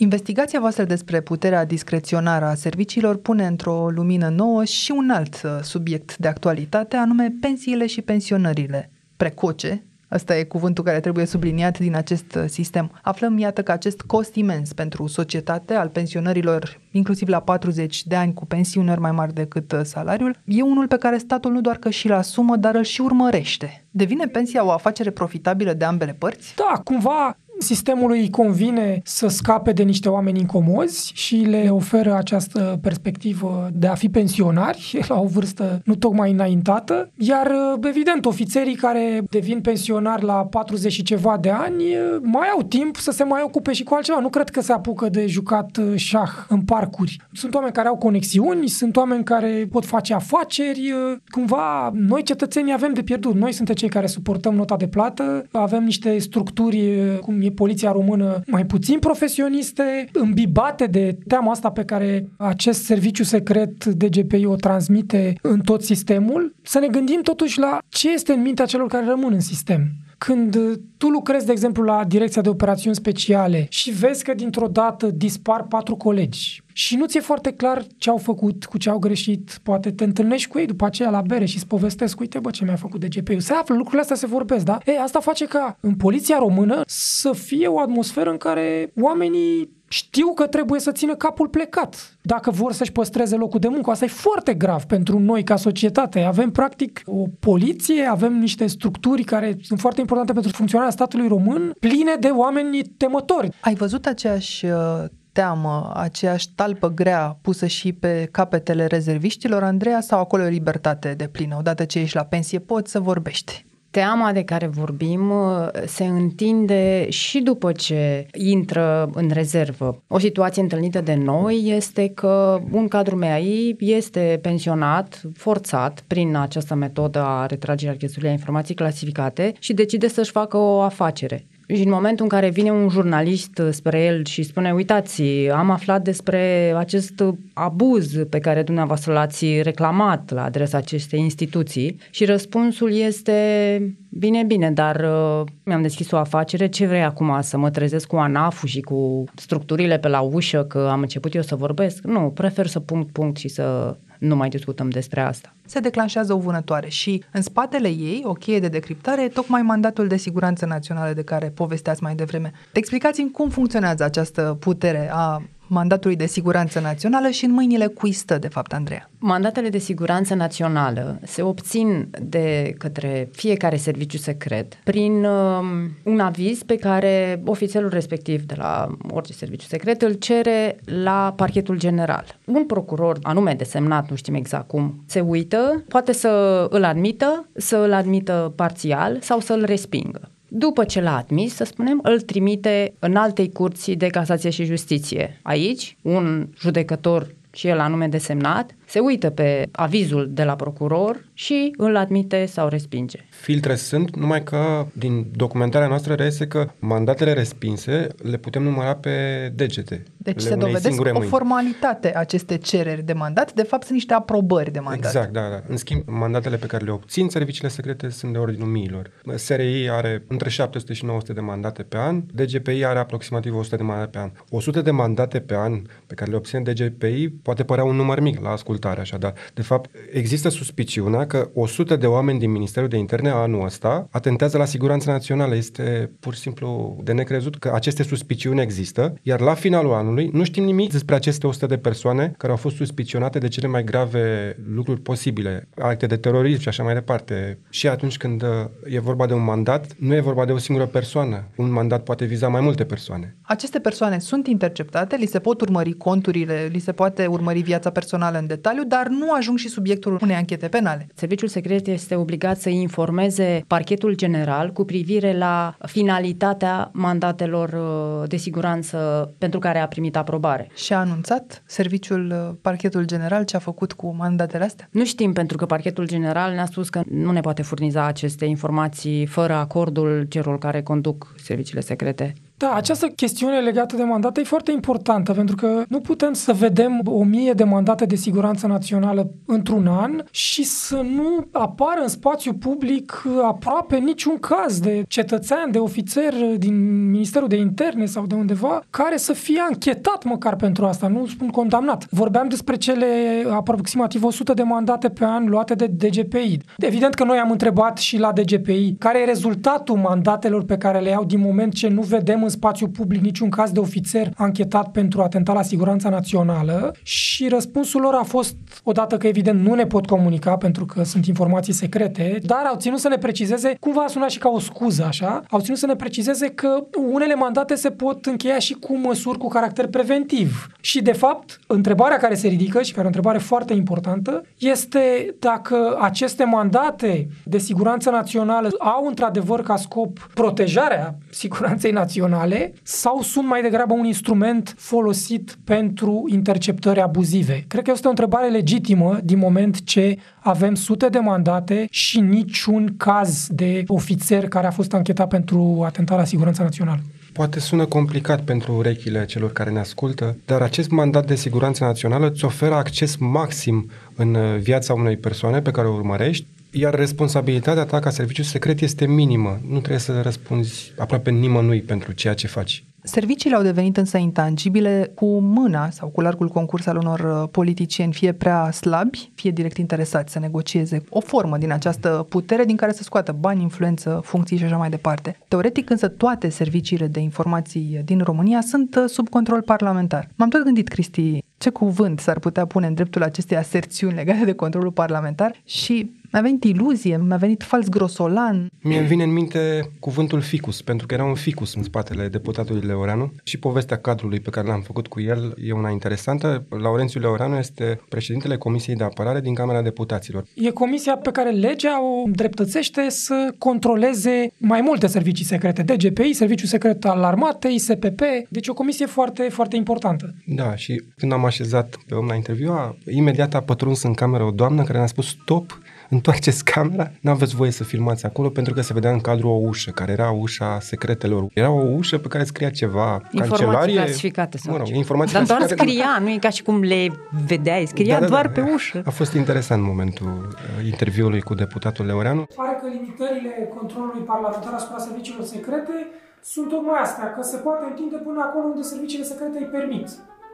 [0.00, 5.58] Investigația voastră despre puterea discreționară a serviciilor pune într-o lumină nouă și un alt uh,
[5.62, 11.94] subiect de actualitate, anume pensiile și pensionările precoce, Ăsta e cuvântul care trebuie subliniat din
[11.94, 12.90] acest uh, sistem.
[13.02, 18.34] Aflăm, iată, că acest cost imens pentru societate al pensionărilor, inclusiv la 40 de ani
[18.34, 21.90] cu pensiuni mai mari decât uh, salariul, e unul pe care statul nu doar că
[21.90, 23.84] și-l asumă, dar îl și urmărește.
[23.90, 26.54] Devine pensia o afacere profitabilă de ambele părți?
[26.56, 32.78] Da, cumva Sistemului îi convine să scape de niște oameni incomozi și le oferă această
[32.82, 39.22] perspectivă de a fi pensionari la o vârstă nu tocmai înaintată, iar evident ofițerii care
[39.30, 41.84] devin pensionari la 40 și ceva de ani
[42.22, 44.20] mai au timp să se mai ocupe și cu altceva.
[44.20, 47.16] Nu cred că se apucă de jucat șah în parcuri.
[47.32, 50.94] Sunt oameni care au conexiuni, sunt oameni care pot face afaceri,
[51.30, 53.34] cumva noi cetățenii avem de pierdut.
[53.34, 57.92] Noi suntem cei care suportăm nota de plată, avem niște structuri cum e e poliția
[57.92, 64.56] română mai puțin profesioniste, îmbibate de teama asta pe care acest serviciu secret DGPI o
[64.56, 69.06] transmite în tot sistemul, să ne gândim totuși la ce este în mintea celor care
[69.06, 69.90] rămân în sistem.
[70.18, 70.56] Când
[70.96, 75.62] tu lucrezi, de exemplu, la Direcția de Operațiuni Speciale și vezi că dintr-o dată dispar
[75.62, 79.90] patru colegi și nu ți-e foarte clar ce au făcut, cu ce au greșit, poate
[79.90, 82.76] te întâlnești cu ei după aceea la bere și îți povestesc, uite bă, ce mi-a
[82.76, 83.40] făcut DGP-ul.
[83.40, 84.78] Se află, lucrurile astea se vorbesc, da?
[84.84, 90.32] E, asta face ca în poliția română să fie o atmosferă în care oamenii știu
[90.34, 93.90] că trebuie să țină capul plecat dacă vor să-și păstreze locul de muncă.
[93.90, 96.20] Asta e foarte grav pentru noi ca societate.
[96.20, 101.72] Avem practic o poliție, avem niște structuri care sunt foarte importante pentru funcționarea statului român,
[101.80, 103.50] pline de oameni temători.
[103.60, 110.20] Ai văzut aceeași uh, teamă, aceeași talpă grea pusă și pe capetele rezerviștilor, Andreea, sau
[110.20, 111.56] acolo e libertate de plină?
[111.58, 113.67] Odată ce ești la pensie, poți să vorbești.
[113.90, 120.02] Teama de care vorbim uh, se întinde și după ce intră în rezervă.
[120.06, 126.74] O situație întâlnită de noi este că un cadru MEAI este pensionat, forțat, prin această
[126.74, 131.46] metodă a retragerii accesului a informații clasificate și decide să-și facă o afacere.
[131.74, 136.02] Și în momentul în care vine un jurnalist spre el și spune, uitați, am aflat
[136.02, 141.96] despre acest abuz pe care dumneavoastră l-ați reclamat la adresa acestei instituții.
[142.10, 147.58] Și răspunsul este, bine, bine, dar uh, mi-am deschis o afacere, ce vrei acum, să
[147.58, 151.54] mă trezesc cu anaf și cu structurile pe la ușă, că am început eu să
[151.54, 152.04] vorbesc?
[152.04, 155.54] Nu, prefer să punct punct și să nu mai discutăm despre asta.
[155.66, 160.06] Se declanșează o vânătoare și în spatele ei, o cheie de decriptare, e tocmai mandatul
[160.06, 162.52] de siguranță națională de care povesteați mai devreme.
[162.72, 168.38] Explicați-mi cum funcționează această putere a mandatului de siguranță națională și în mâinile cui stă,
[168.38, 169.10] de fapt, Andreea?
[169.18, 175.66] Mandatele de siguranță națională se obțin de către fiecare serviciu secret prin um,
[176.04, 181.78] un aviz pe care ofițerul respectiv de la orice serviciu secret îl cere la parchetul
[181.78, 182.24] general.
[182.44, 187.76] Un procuror anume desemnat, nu știm exact cum, se uită, poate să îl admită, să
[187.76, 190.30] îl admită parțial sau să îl respingă.
[190.48, 195.40] După ce l-a admis, să spunem, îl trimite în altei curții de casație și justiție.
[195.42, 201.74] Aici, un judecător și el anume desemnat, se uită pe avizul de la procuror și
[201.76, 203.18] îl admite sau respinge.
[203.30, 209.48] Filtre sunt, numai că din documentarea noastră reiese că mandatele respinse le putem număra pe
[209.54, 210.02] degete.
[210.16, 214.80] Deci se dovedesc o formalitate aceste cereri de mandat, de fapt sunt niște aprobări de
[214.80, 215.04] mandat.
[215.04, 215.62] Exact, da, da.
[215.66, 219.10] În schimb, mandatele pe care le obțin serviciile secrete sunt de ordinul miilor.
[219.34, 223.82] SRI are între 700 și 900 de mandate pe an, DGPI are aproximativ 100 de
[223.82, 224.30] mandate pe an.
[224.50, 228.40] 100 de mandate pe an pe care le obține DGPI poate părea un număr mic
[228.40, 232.96] la ascultare, așa, dar de fapt există suspiciunea că 100 de oameni din Ministerul de
[232.96, 235.54] Interne anul ăsta atentează la siguranța națională.
[235.54, 240.44] Este pur și simplu de necrezut că aceste suspiciuni există, iar la finalul anului nu
[240.44, 244.56] știm nimic despre aceste 100 de persoane care au fost suspicionate de cele mai grave
[244.74, 247.58] lucruri posibile, acte de terorism și așa mai departe.
[247.70, 248.48] Și atunci când uh,
[248.84, 251.48] e vorba de un mandat, nu e vorba de o singură persoană.
[251.56, 253.36] Un mandat poate viza mai multe persoane.
[253.42, 258.38] Aceste persoane sunt interceptate, li se pot urmări conturile, li se poate urmări viața personală
[258.38, 261.06] în detaliu, dar nu ajung și subiectul unei anchete penale.
[261.14, 268.36] Serviciul secret este obligat să informeze parchetul general cu privire la finalitatea mandatelor uh, de
[268.36, 270.70] siguranță pentru care a primit aprobare.
[270.74, 274.88] Și a anunțat serviciul uh, parchetul general ce a făcut cu mandatele astea?
[274.90, 279.26] Nu știm pentru că parchetul general ne-a spus că nu ne poate furniza aceste informații
[279.26, 282.34] fără acordul celor care conduc serviciile secrete.
[282.58, 287.00] Da, această chestiune legată de mandate e foarte importantă, pentru că nu putem să vedem
[287.04, 292.52] o mie de mandate de siguranță națională într-un an și să nu apară în spațiu
[292.54, 298.82] public aproape niciun caz de cetățean, de ofițer din Ministerul de Interne sau de undeva,
[298.90, 302.06] care să fie anchetat măcar pentru asta, nu spun condamnat.
[302.10, 303.06] Vorbeam despre cele
[303.50, 306.58] aproximativ 100 de mandate pe an luate de DGPI.
[306.76, 311.08] Evident că noi am întrebat și la DGPI care e rezultatul mandatelor pe care le
[311.08, 315.22] iau din moment ce nu vedem în spațiu public niciun caz de ofițer anchetat pentru
[315.22, 320.06] atentat la siguranța națională și răspunsul lor a fost, odată că evident nu ne pot
[320.06, 324.28] comunica pentru că sunt informații secrete, dar au ținut să ne precizeze, cum va suna
[324.28, 328.26] și ca o scuză așa, au ținut să ne precizeze că unele mandate se pot
[328.26, 330.66] încheia și cu măsuri cu caracter preventiv.
[330.80, 335.34] Și de fapt, întrebarea care se ridică și care e o întrebare foarte importantă este
[335.38, 343.22] dacă aceste mandate de siguranță națională au într-adevăr ca scop protejarea siguranței naționale naționale sau
[343.22, 347.64] sunt mai degrabă un instrument folosit pentru interceptări abuzive?
[347.68, 352.94] Cred că este o întrebare legitimă din moment ce avem sute de mandate și niciun
[352.96, 357.00] caz de ofițer care a fost anchetat pentru atentat la siguranța națională.
[357.32, 362.30] Poate sună complicat pentru urechile celor care ne ascultă, dar acest mandat de siguranță națională
[362.30, 367.98] îți oferă acces maxim în viața unei persoane pe care o urmărești, iar responsabilitatea ta
[367.98, 369.60] ca serviciu secret este minimă.
[369.68, 372.84] Nu trebuie să răspunzi aproape nimănui pentru ceea ce faci.
[373.02, 378.12] Serviciile au devenit însă intangibile cu mâna sau cu largul concurs al unor uh, politicieni,
[378.12, 382.92] fie prea slabi, fie direct interesați să negocieze o formă din această putere din care
[382.92, 385.38] să scoată bani, influență, funcții și așa mai departe.
[385.48, 390.28] Teoretic însă toate serviciile de informații din România sunt uh, sub control parlamentar.
[390.34, 394.52] M-am tot gândit, Cristi, ce cuvânt s-ar putea pune în dreptul acestei aserțiuni legate de
[394.52, 398.70] controlul parlamentar și mi-a venit iluzie, mi-a venit fals grosolan.
[398.82, 402.86] Mie îmi vine în minte cuvântul ficus, pentru că era un ficus în spatele deputatului
[402.86, 406.66] Leoreanu și povestea cadrului pe care l-am făcut cu el e una interesantă.
[406.68, 410.44] Laurențiu Leoreanu este președintele Comisiei de Apărare din Camera Deputaților.
[410.54, 416.68] E comisia pe care legea o dreptățește să controleze mai multe servicii secrete, DGPI, Serviciul
[416.68, 420.34] Secret al Armatei, SPP, deci o comisie foarte, foarte importantă.
[420.46, 424.44] Da, și când am așezat pe om la interviu, a, imediat a pătruns în cameră
[424.44, 428.74] o doamnă care ne-a spus stop, întoarceți camera, nu aveți voie să filmați acolo pentru
[428.74, 431.46] că se vedea în cadru o ușă, care era ușa secretelor.
[431.54, 433.94] Era o ușă pe care scria ceva, informații cancelarie.
[433.94, 434.94] clasificate sau mă rog, ce.
[434.94, 435.90] informații Dar doar clasificate.
[435.90, 437.06] scria, nu e ca și cum le
[437.46, 438.52] vedeai, scria Da, da, doar da.
[438.52, 439.02] pe ușă.
[439.04, 442.46] A fost interesant momentul uh, interviului cu deputatul Leoreanu.
[442.54, 445.96] Pare că limitările controlului parlamentar asupra serviciilor secrete
[446.42, 450.08] sunt tocmai astea, că se poate întinde până acolo unde serviciile secrete îi permit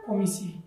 [0.07, 0.63] comisiei.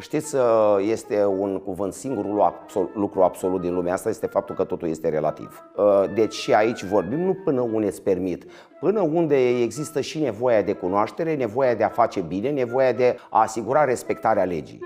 [0.00, 0.42] Știți, uh,
[0.90, 5.08] este un cuvânt, singurul absol- lucru absolut din lumea asta este faptul că totul este
[5.08, 5.64] relativ.
[5.76, 8.44] Uh, deci și aici vorbim nu până unde îți permit,
[8.80, 13.40] până unde există și nevoia de cunoaștere, nevoia de a face bine, nevoia de a
[13.40, 14.80] asigura respectarea legii.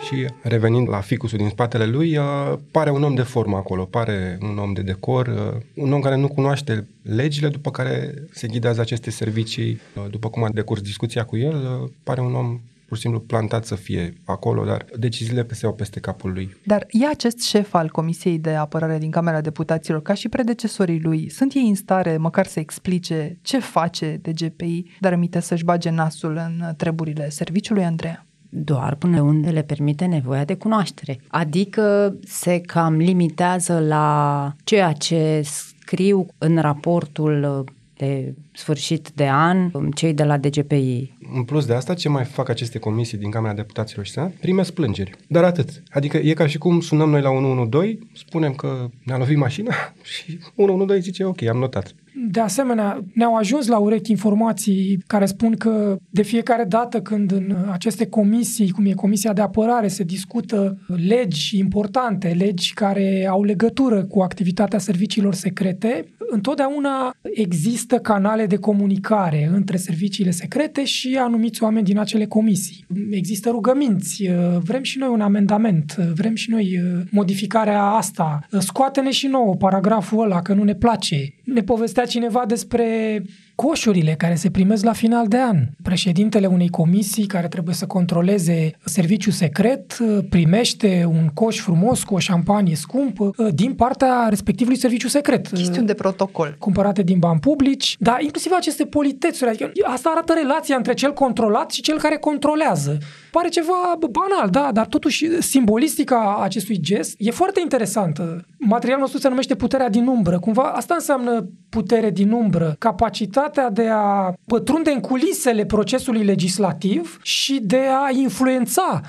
[0.00, 2.24] Și revenind la ficusul din spatele lui, uh,
[2.70, 6.16] pare un om de formă acolo, pare un om de decor, uh, un om care
[6.16, 9.80] nu cunoaște legile, după care se ghidează aceste servicii.
[9.96, 13.20] Uh, după cum a decurs discuția cu el, uh, pare un om pur și simplu
[13.20, 16.56] plantat să fie acolo, dar deciziile se iau peste capul lui.
[16.64, 21.30] Dar e acest șef al Comisiei de Apărare din Camera Deputaților, ca și predecesorii lui,
[21.30, 26.36] sunt ei în stare măcar să explice ce face DGPI, dar aminte să-și bage nasul
[26.36, 28.26] în treburile serviciului, Andreea?
[28.56, 31.20] doar până unde le permite nevoia de cunoaștere.
[31.28, 37.64] Adică se cam limitează la ceea ce scriu în raportul
[37.96, 41.12] de sfârșit de an cei de la DGPI.
[41.34, 44.30] În plus de asta, ce mai fac aceste comisii din Camera Deputaților și Senat?
[44.30, 45.10] Primesc plângeri.
[45.28, 45.82] Dar atât.
[45.90, 49.74] Adică e ca și cum sunăm noi la 112, spunem că ne-a lovit mașina
[50.14, 51.94] și 112 zice ok, am notat.
[52.30, 57.56] De asemenea, ne-au ajuns la urechi informații care spun că de fiecare dată când în
[57.70, 60.78] aceste comisii, cum e Comisia de Apărare, se discută
[61.08, 69.50] legi importante, legi care au legătură cu activitatea serviciilor secrete, întotdeauna există canale de comunicare
[69.52, 72.86] între serviciile secrete și anumiți oameni din acele comisii.
[73.10, 79.54] Există rugăminți, vrem și noi un amendament, vrem și noi modificarea asta, scoate-ne și nouă
[79.54, 81.34] paragraful ăla că nu ne place.
[81.44, 83.22] Ne povestea cineva despre
[83.54, 85.56] coșurile care se primesc la final de an.
[85.82, 92.18] Președintele unei comisii care trebuie să controleze serviciu secret primește un coș frumos cu o
[92.18, 95.48] șampanie scumpă din partea respectivului serviciu secret.
[95.48, 96.56] Chestiuni de protocol.
[96.58, 99.50] Cumpărate din bani publici, dar inclusiv aceste politețuri.
[99.50, 102.98] Adică asta arată relația între cel controlat și cel care controlează.
[103.34, 108.44] Pare ceva banal, da, dar totuși simbolistica acestui gest e foarte interesantă.
[108.58, 110.38] Materialul nostru se numește puterea din umbră.
[110.38, 117.60] Cumva asta înseamnă putere din umbră, capacitatea de a pătrunde în culisele procesului legislativ și
[117.62, 119.00] de a influența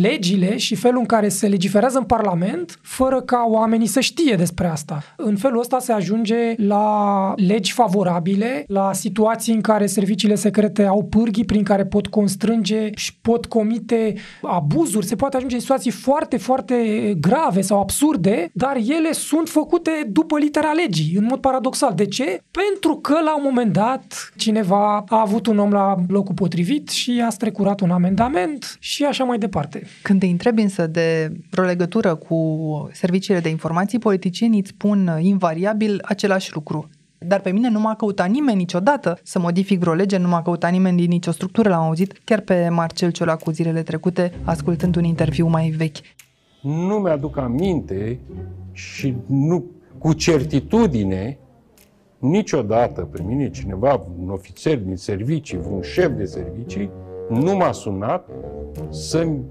[0.00, 4.66] legile și felul în care se legiferează în Parlament, fără ca oamenii să știe despre
[4.66, 5.02] asta.
[5.16, 11.04] În felul ăsta se ajunge la legi favorabile, la situații în care serviciile secrete au
[11.04, 16.36] pârghii prin care pot constrânge și pot comite abuzuri, se poate ajunge în situații foarte,
[16.36, 16.74] foarte
[17.20, 21.94] grave sau absurde, dar ele sunt făcute după litera legii, în mod paradoxal.
[21.94, 22.42] De ce?
[22.50, 27.22] Pentru că la un moment dat cineva a avut un om la locul potrivit și
[27.26, 29.86] a strecurat un amendament și așa mai departe.
[30.02, 32.38] Când te întrebi însă de vreo legătură cu
[32.92, 36.88] serviciile de informații, politicienii îți spun invariabil același lucru.
[37.26, 40.70] Dar pe mine nu m-a căutat nimeni niciodată să modific vreo lege, nu m-a căutat
[40.70, 41.68] nimeni din nicio structură.
[41.68, 45.96] L-am auzit chiar pe Marcel Ciolacu zilele trecute, ascultând un interviu mai vechi.
[46.62, 48.18] Nu mi-aduc aminte
[48.72, 49.64] și nu
[49.98, 51.38] cu certitudine
[52.18, 56.90] niciodată pe mine cineva, un ofițer din servicii, un șef de servicii,
[57.28, 58.28] nu m-a sunat
[58.88, 59.42] să-mi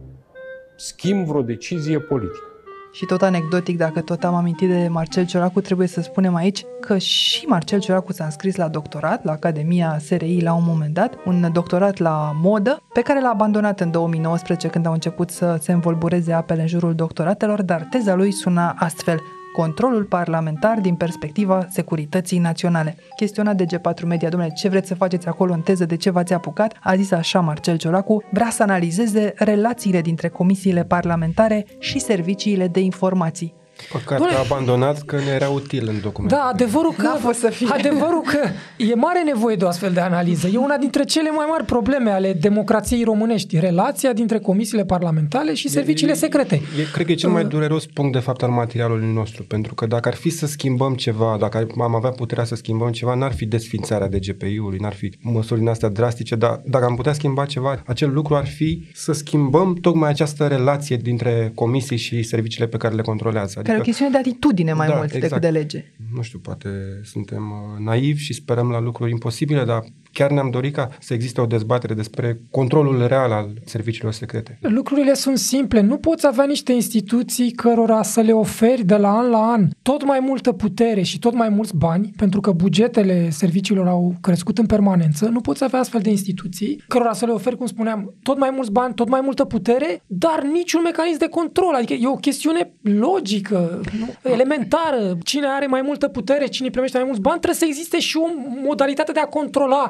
[0.77, 2.52] schimb vreo decizie politică.
[2.93, 6.97] Și tot anecdotic, dacă tot am amintit de Marcel Ciolacu, trebuie să spunem aici că
[6.97, 11.49] și Marcel Ciolacu s-a înscris la doctorat la Academia SRI la un moment dat, un
[11.53, 16.33] doctorat la modă, pe care l-a abandonat în 2019 când au început să se învolbureze
[16.33, 19.19] apele în jurul doctoratelor, dar teza lui suna astfel
[19.53, 22.95] controlul parlamentar din perspectiva securității naționale.
[23.15, 26.33] Chestionat de G4 Media, domnule, ce vreți să faceți acolo în teză, de ce v-ați
[26.33, 26.77] apucat?
[26.81, 32.79] A zis așa Marcel Ciolacu, vrea să analizeze relațiile dintre comisiile parlamentare și serviciile de
[32.79, 33.53] informații.
[33.91, 36.33] Păcat că a abandonat că ne era util în document.
[36.33, 37.67] Da, adevărul că, fost să fie.
[37.69, 38.39] adevărul că
[38.77, 40.47] e mare nevoie de o astfel de analiză.
[40.47, 43.59] E una dintre cele mai mari probleme ale democrației românești.
[43.59, 46.61] Relația dintre comisiile parlamentare și serviciile secrete.
[46.79, 49.43] E, cred că e cel mai dureros punct, de fapt, al materialului nostru.
[49.43, 53.13] Pentru că dacă ar fi să schimbăm ceva, dacă am avea puterea să schimbăm ceva,
[53.13, 57.13] n-ar fi desfințarea de GPI-ului, n-ar fi măsuri din astea drastice, dar dacă am putea
[57.13, 62.67] schimba ceva, acel lucru ar fi să schimbăm tocmai această relație dintre comisii și serviciile
[62.67, 63.61] pe care le controlează.
[63.73, 65.41] Care e o chestiune de atitudine mai Da, mult decât exact.
[65.41, 65.85] de lege.
[66.13, 66.69] nu știu, poate
[67.03, 69.83] suntem uh, naivi și sperăm la lucruri imposibile, dar
[70.13, 74.57] chiar ne-am dorit ca să existe o dezbatere despre controlul real al serviciilor secrete.
[74.61, 75.81] Lucrurile sunt simple.
[75.81, 80.03] Nu poți avea niște instituții cărora să le oferi de la an la an tot
[80.05, 84.65] mai multă putere și tot mai mulți bani, pentru că bugetele serviciilor au crescut în
[84.65, 85.25] permanență.
[85.25, 88.71] Nu poți avea astfel de instituții cărora să le oferi, cum spuneam, tot mai mulți
[88.71, 91.73] bani, tot mai multă putere, dar niciun mecanism de control.
[91.75, 94.31] Adică e o chestiune logică, nu?
[94.31, 95.17] elementară.
[95.23, 98.27] Cine are mai multă putere, cine primește mai mulți bani, trebuie să existe și o
[98.63, 99.89] modalitate de a controla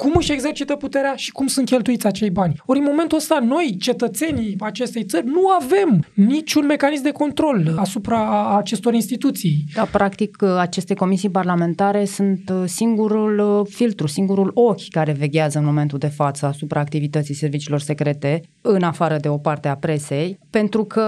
[0.00, 2.60] cum își exercită puterea și cum sunt cheltuiți acei bani.
[2.66, 8.50] Ori în momentul ăsta noi, cetățenii acestei țări, nu avem niciun mecanism de control asupra
[8.56, 9.64] acestor instituții.
[9.74, 15.64] Da, practic, aceste comisii parlamentare sunt uh, singurul uh, filtru, singurul ochi care veghează în
[15.64, 20.84] momentul de față asupra activității serviciilor secrete, în afară de o parte a presei, pentru
[20.84, 21.04] că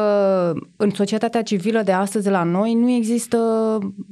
[0.76, 3.38] în societatea civilă de astăzi la noi nu există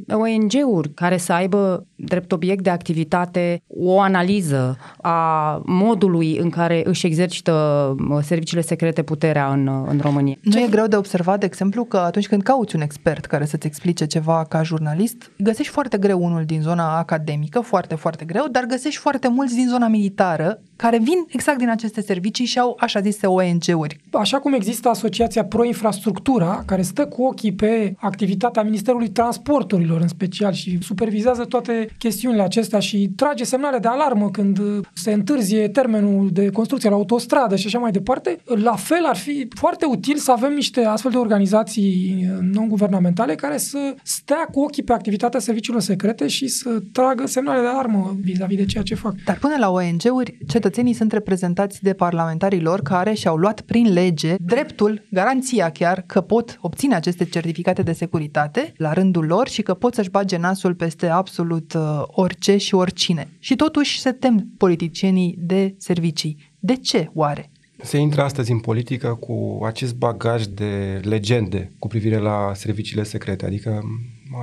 [0.09, 4.70] ONG-uri care să aibă drept obiect de activitate o analiză
[5.01, 10.37] a modului în care își exercită serviciile secrete puterea în, în România.
[10.41, 10.62] Nu Ce?
[10.62, 14.07] e greu de observat, de exemplu, că atunci când cauți un expert care să-ți explice
[14.07, 19.01] ceva ca jurnalist, găsești foarte greu unul din zona academică, foarte, foarte greu, dar găsești
[19.01, 23.26] foarte mulți din zona militară care vin exact din aceste servicii și au așa zise
[23.26, 24.01] ONG-uri.
[24.11, 30.09] Așa cum există Asociația Pro Infrastructura, care stă cu ochii pe activitatea Ministerului Transporturilor în
[30.09, 34.61] special și supervizează toate chestiunile acestea și trage semnale de alarmă când
[34.93, 39.49] se întârzie termenul de construcție la autostradă și așa mai departe, la fel ar fi
[39.55, 44.93] foarte util să avem niște astfel de organizații non-guvernamentale care să stea cu ochii pe
[44.93, 49.14] activitatea serviciilor secrete și să tragă semnale de alarmă vis-a-vis de ceea ce fac.
[49.24, 50.39] Dar până la ONG-uri,
[50.71, 56.21] cetățenii sunt reprezentați de parlamentarii lor care și-au luat prin lege dreptul, garanția chiar, că
[56.21, 60.75] pot obține aceste certificate de securitate la rândul lor și că pot să-și bage nasul
[60.75, 63.29] peste absolut uh, orice și oricine.
[63.39, 66.37] Și totuși se tem politicienii de servicii.
[66.59, 67.51] De ce oare?
[67.83, 73.47] Se intră astăzi în politică cu acest bagaj de legende cu privire la serviciile secrete,
[73.47, 73.83] adică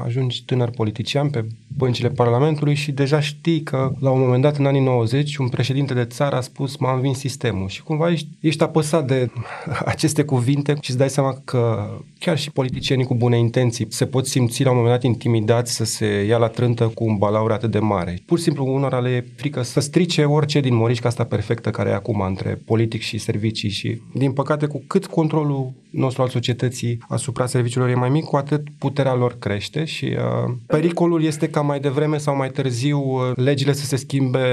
[0.05, 1.45] ajungi tânăr politician pe
[1.77, 5.93] băncile Parlamentului și deja știi că la un moment dat în anii 90 un președinte
[5.93, 9.29] de țară a spus m-a învins sistemul și cumva ești, ești apăsat de
[9.85, 14.25] aceste cuvinte și îți dai seama că chiar și politicienii cu bune intenții se pot
[14.25, 17.71] simți la un moment dat intimidați să se ia la trântă cu un balaur atât
[17.71, 18.19] de mare.
[18.25, 21.89] Pur și simplu unora le e frică să strice orice din morișca asta perfectă care
[21.89, 26.97] e acum între politic și servicii și din păcate cu cât controlul nostru al societății
[27.07, 31.61] asupra serviciilor e mai mic, cu atât puterea lor crește și uh, pericolul este ca
[31.61, 34.45] mai devreme sau mai târziu uh, legile să se schimbe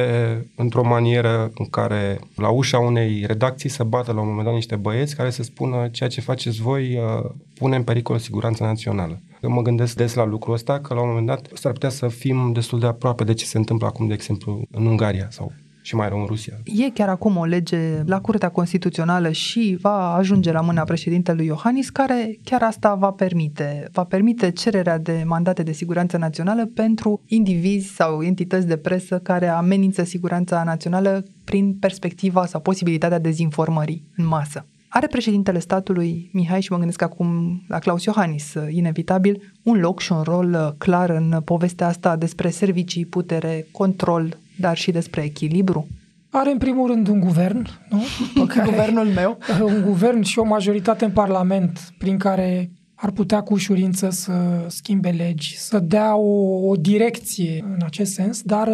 [0.56, 4.76] într-o manieră în care la ușa unei redacții să bată la un moment dat niște
[4.76, 9.20] băieți care să spună ceea ce faceți voi uh, pune în pericol siguranța națională.
[9.42, 12.08] Eu mă gândesc des la lucrul ăsta, că la un moment dat s-ar putea să
[12.08, 15.52] fim destul de aproape de ce se întâmplă acum, de exemplu, în Ungaria sau
[15.84, 16.54] și mai rău în Rusia.
[16.64, 21.90] E chiar acum o lege la Curtea Constituțională și va ajunge la mâna președintelui Iohannis
[21.90, 23.88] care chiar asta va permite.
[23.92, 29.48] Va permite cererea de mandate de siguranță națională pentru indivizi sau entități de presă care
[29.48, 34.66] amenință siguranța națională prin perspectiva sau posibilitatea dezinformării în masă.
[34.88, 40.12] Are președintele statului, Mihai, și mă gândesc acum la Claus Iohannis, inevitabil, un loc și
[40.12, 45.86] un rol clar în povestea asta despre servicii, putere, control, dar și despre echilibru?
[46.30, 48.02] Are în primul rând un guvern, nu?
[48.46, 49.38] Care, Guvernul meu.
[49.72, 55.10] Un guvern și o majoritate în Parlament prin care ar putea cu ușurință să schimbe
[55.10, 58.68] legi, să dea o, o direcție în acest sens, dar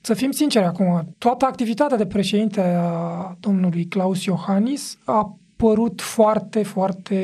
[0.00, 6.62] să fim sinceri acum, toată activitatea de președinte a domnului Claus Iohannis a părut foarte,
[6.62, 7.18] foarte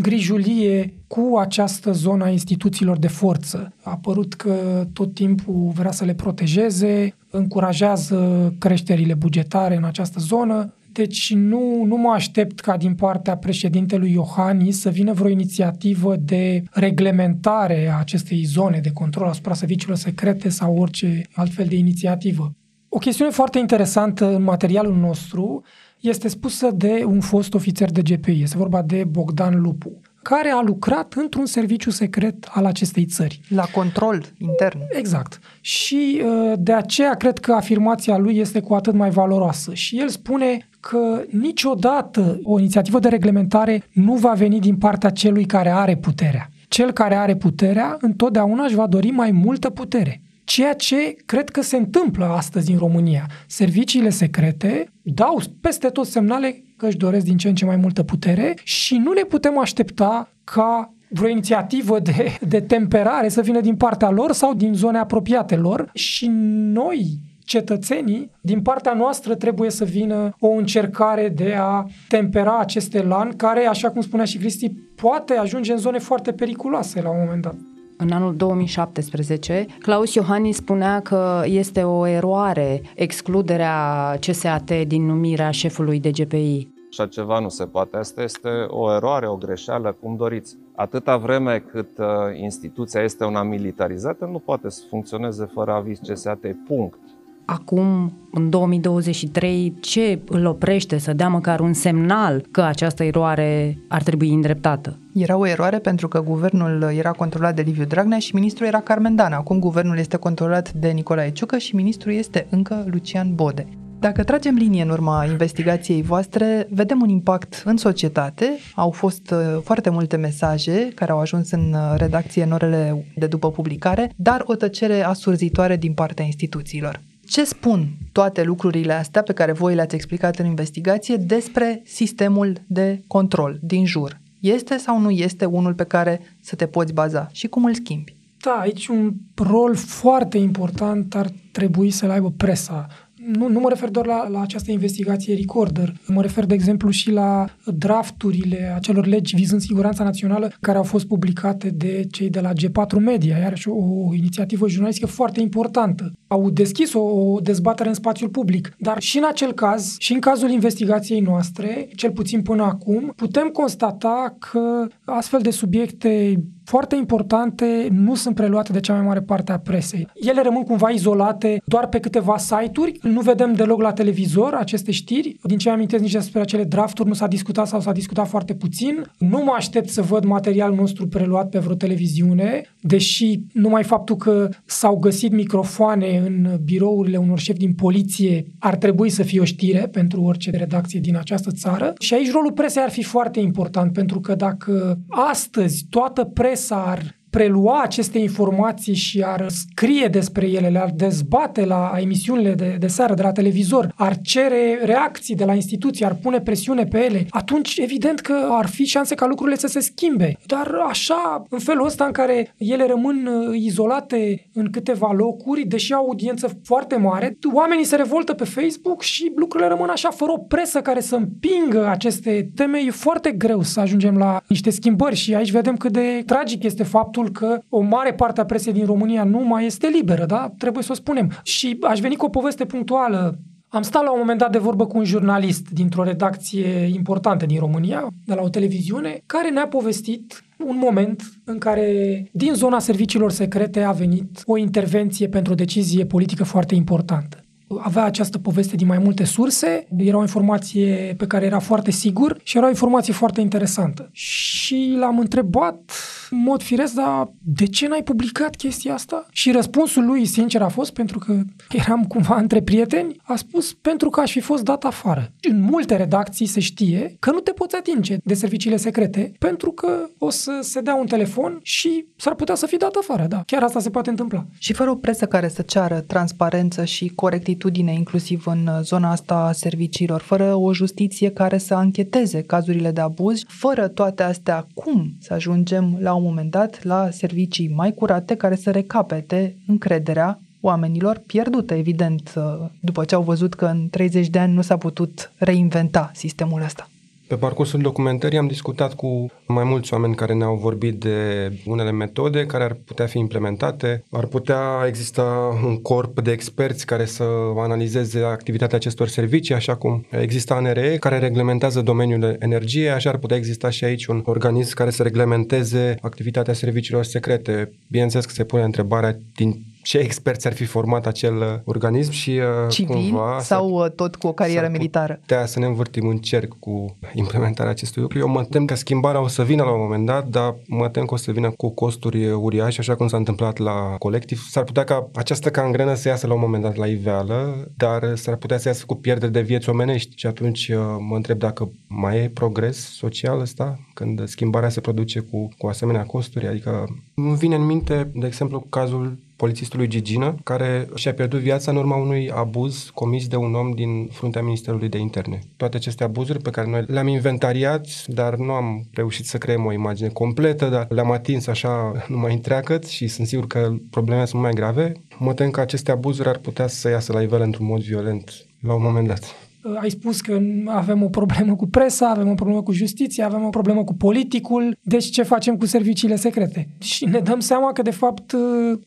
[0.00, 3.72] grijulie cu această zonă a instituțiilor de forță.
[3.82, 10.72] A părut că tot timpul vrea să le protejeze, încurajează creșterile bugetare în această zonă,
[10.92, 16.62] deci nu, nu mă aștept ca din partea președintelui Iohannis să vină vreo inițiativă de
[16.70, 22.54] reglementare a acestei zone de control asupra serviciilor secrete sau orice altfel de inițiativă.
[22.88, 25.62] O chestiune foarte interesantă în materialul nostru
[26.00, 28.42] este spusă de un fost ofițer de GPI.
[28.42, 33.40] Este vorba de Bogdan Lupu care a lucrat într-un serviciu secret al acestei țări.
[33.48, 34.78] La control intern.
[34.88, 35.40] Exact.
[35.60, 39.74] Și uh, de aceea cred că afirmația lui este cu atât mai valoroasă.
[39.74, 45.44] Și el spune că niciodată o inițiativă de reglementare nu va veni din partea celui
[45.44, 46.50] care are puterea.
[46.68, 50.20] Cel care are puterea întotdeauna își va dori mai multă putere.
[50.46, 53.26] Ceea ce cred că se întâmplă astăzi în România.
[53.46, 58.02] Serviciile secrete dau peste tot semnale că își doresc din ce în ce mai multă
[58.02, 63.76] putere și nu ne putem aștepta ca vreo inițiativă de, de temperare să vină din
[63.76, 66.26] partea lor sau din zone apropiate lor și
[66.72, 73.36] noi, cetățenii, din partea noastră trebuie să vină o încercare de a tempera acest elan
[73.36, 77.42] care, așa cum spunea și Cristi, poate ajunge în zone foarte periculoase la un moment
[77.42, 77.54] dat
[77.96, 86.00] în anul 2017, Claus Iohannis spunea că este o eroare excluderea CSAT din numirea șefului
[86.00, 86.68] DGPI.
[86.90, 87.96] Așa ceva nu se poate.
[87.96, 90.56] Asta este o eroare, o greșeală, cum doriți.
[90.74, 92.06] Atâta vreme cât uh,
[92.40, 96.38] instituția este una militarizată, nu poate să funcționeze fără aviz CSAT.
[96.66, 96.98] Punct.
[97.46, 104.02] Acum, în 2023, ce îl oprește să dea măcar un semnal că această eroare ar
[104.02, 104.98] trebui îndreptată?
[105.14, 109.18] Era o eroare pentru că guvernul era controlat de Liviu Dragnea și ministrul era Carmen
[109.18, 113.66] Acum guvernul este controlat de Nicolae Ciucă și ministrul este încă Lucian Bode.
[113.98, 118.58] Dacă tragem linie în urma investigației voastre, vedem un impact în societate.
[118.74, 123.26] Au fost uh, foarte multe mesaje care au ajuns în uh, redacție în orele de
[123.26, 127.00] după publicare, dar o tăcere asurzitoare din partea instituțiilor.
[127.26, 133.02] Ce spun toate lucrurile astea pe care voi le-ați explicat în investigație despre sistemul de
[133.06, 134.20] control din jur?
[134.40, 138.16] Este sau nu este unul pe care să te poți baza și cum îl schimbi?
[138.44, 142.86] Da, aici un rol foarte important ar trebui să-l aibă presa
[143.32, 147.10] nu, nu mă refer doar la, la această investigație Recorder, mă refer, de exemplu, și
[147.10, 152.52] la drafturile acelor legi vizând siguranța națională care au fost publicate de cei de la
[152.52, 156.12] G4 Media, iarăși o, o inițiativă jurnalistică foarte importantă.
[156.26, 160.20] Au deschis o, o dezbatere în spațiul public, dar și în acel caz, și în
[160.20, 167.88] cazul investigației noastre, cel puțin până acum, putem constata că astfel de subiecte foarte importante
[167.90, 170.08] nu sunt preluate de cea mai mare parte a presei.
[170.14, 175.36] Ele rămân cumva izolate doar pe câteva site-uri, nu vedem deloc la televizor aceste știri.
[175.42, 179.10] Din ce amintesc nici despre acele drafturi nu s-a discutat sau s-a discutat foarte puțin.
[179.18, 184.48] Nu mă aștept să văd materialul nostru preluat pe vreo televiziune, deși numai faptul că
[184.64, 189.88] s-au găsit microfoane în birourile unor șefi din poliție ar trebui să fie o știre
[189.92, 191.92] pentru orice redacție din această țară.
[191.98, 197.00] Și aici rolul presei ar fi foarte important, pentru că dacă astăzi toată presa ar
[197.36, 203.14] prelua aceste informații și ar scrie despre ele, le-ar dezbate la emisiunile de, de seară
[203.14, 207.76] de la televizor, ar cere reacții de la instituții, ar pune presiune pe ele, atunci
[207.76, 210.38] evident că ar fi șanse ca lucrurile să se schimbe.
[210.46, 215.92] Dar așa, în felul ăsta în care ele rămân uh, izolate în câteva locuri, deși
[215.92, 220.38] au audiență foarte mare, oamenii se revoltă pe Facebook și lucrurile rămân așa, fără o
[220.38, 225.34] presă care să împingă aceste teme, e foarte greu să ajungem la niște schimbări și
[225.34, 228.84] aici vedem cât de tragic este faptul faptul că o mare parte a presei din
[228.84, 230.52] România nu mai este liberă, da?
[230.58, 231.30] Trebuie să o spunem.
[231.42, 233.38] Și aș veni cu o poveste punctuală.
[233.68, 237.58] Am stat la un moment dat de vorbă cu un jurnalist dintr-o redacție importantă din
[237.58, 243.30] România, de la o televiziune, care ne-a povestit un moment în care din zona serviciilor
[243.30, 247.45] secrete a venit o intervenție pentru o decizie politică foarte importantă
[247.78, 252.40] avea această poveste din mai multe surse, era o informație pe care era foarte sigur
[252.42, 254.08] și era o informație foarte interesantă.
[254.12, 255.92] Și l-am întrebat
[256.30, 259.26] în mod firesc, dar de ce n-ai publicat chestia asta?
[259.30, 261.40] Și răspunsul lui, sincer, a fost, pentru că
[261.70, 265.32] eram cumva între prieteni, a spus, pentru că aș fi fost dat afară.
[265.50, 269.88] În multe redacții se știe că nu te poți atinge de serviciile secrete, pentru că
[270.18, 273.42] o să se dea un telefon și s-ar putea să fii dat afară, da.
[273.46, 274.46] Chiar asta se poate întâmpla.
[274.58, 277.54] Și fără o presă care să ceară transparență și corectitudine,
[277.92, 283.42] inclusiv în zona asta a serviciilor, fără o justiție care să ancheteze cazurile de abuz,
[283.46, 288.56] fără toate astea, cum să ajungem la un moment dat la servicii mai curate care
[288.56, 292.34] să recapete încrederea oamenilor pierdută, evident,
[292.80, 296.88] după ce au văzut că în 30 de ani nu s-a putut reinventa sistemul ăsta.
[297.28, 302.46] Pe parcursul documentării am discutat cu mai mulți oameni care ne-au vorbit de unele metode
[302.46, 304.04] care ar putea fi implementate.
[304.10, 307.24] Ar putea exista un corp de experți care să
[307.56, 313.36] analizeze activitatea acestor servicii, așa cum există ANRE care reglementează domeniul energiei, așa ar putea
[313.36, 317.72] exista și aici un organism care să reglementeze activitatea serviciilor secrete.
[317.90, 322.30] Bineînțeles că se pune întrebarea din ce experți ar fi format acel uh, organism și
[322.30, 325.16] uh, Civil cumva sau să, uh, tot cu o carieră militară?
[325.20, 328.18] Putea să ne învârtim în cerc cu implementarea acestui lucru.
[328.18, 331.04] Eu mă tem că schimbarea o să vină la un moment dat, dar mă tem
[331.04, 334.46] că o să vină cu costuri uriașe, așa cum s-a întâmplat la colectiv.
[334.50, 338.36] S-ar putea ca această cangrenă să iasă la un moment dat la iveală, dar s-ar
[338.36, 340.70] putea să iasă cu pierdere de vieți omenești și atunci
[341.08, 346.02] mă întreb dacă mai e progres social ăsta când schimbarea se produce cu, cu asemenea
[346.02, 346.46] costuri.
[346.46, 351.76] Adică îmi vine în minte, de exemplu, cazul polițistului Gigină, care și-a pierdut viața în
[351.76, 355.40] urma unui abuz comis de un om din fruntea Ministerului de Interne.
[355.56, 359.72] Toate aceste abuzuri pe care noi le-am inventariat, dar nu am reușit să creăm o
[359.72, 364.52] imagine completă, dar le-am atins așa numai întreagăt și sunt sigur că problemele sunt mai
[364.52, 364.92] grave.
[365.18, 368.74] Mă tem că aceste abuzuri ar putea să iasă la nivel într-un mod violent la
[368.74, 369.45] un moment dat
[369.80, 373.48] ai spus că avem o problemă cu presa, avem o problemă cu justiția, avem o
[373.48, 376.68] problemă cu politicul, deci ce facem cu serviciile secrete?
[376.78, 378.34] Și ne dăm seama că, de fapt,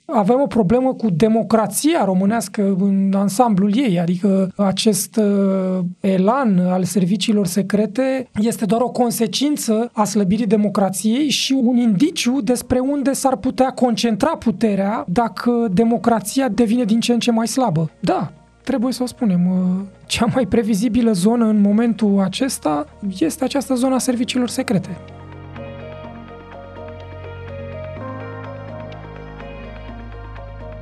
[0.05, 7.47] avem o problemă cu democrația românească în ansamblul ei, adică acest uh, elan al serviciilor
[7.47, 13.69] secrete este doar o consecință a slăbirii democrației și un indiciu despre unde s-ar putea
[13.69, 17.91] concentra puterea dacă democrația devine din ce în ce mai slabă.
[17.99, 18.31] Da,
[18.69, 22.87] trebuie să o spunem, uh, cea mai previzibilă zonă în momentul acesta
[23.19, 24.97] este această zona serviciilor secrete.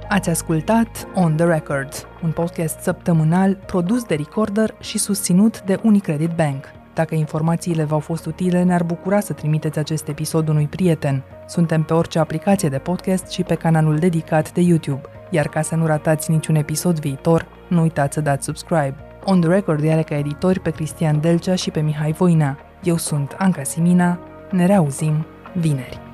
[0.09, 6.31] Ați ascultat On The Record, un podcast săptămânal produs de Recorder și susținut de Unicredit
[6.35, 6.65] Bank.
[6.93, 11.23] Dacă informațiile v-au fost utile, ne-ar bucura să trimiteți acest episod unui prieten.
[11.47, 15.01] Suntem pe orice aplicație de podcast și pe canalul dedicat de YouTube.
[15.29, 18.95] Iar ca să nu ratați niciun episod viitor, nu uitați să dați subscribe.
[19.23, 22.57] On The Record are ca editori pe Cristian Delcea și pe Mihai Voina.
[22.83, 24.19] Eu sunt Anca Simina.
[24.51, 26.06] Ne reauzim vineri.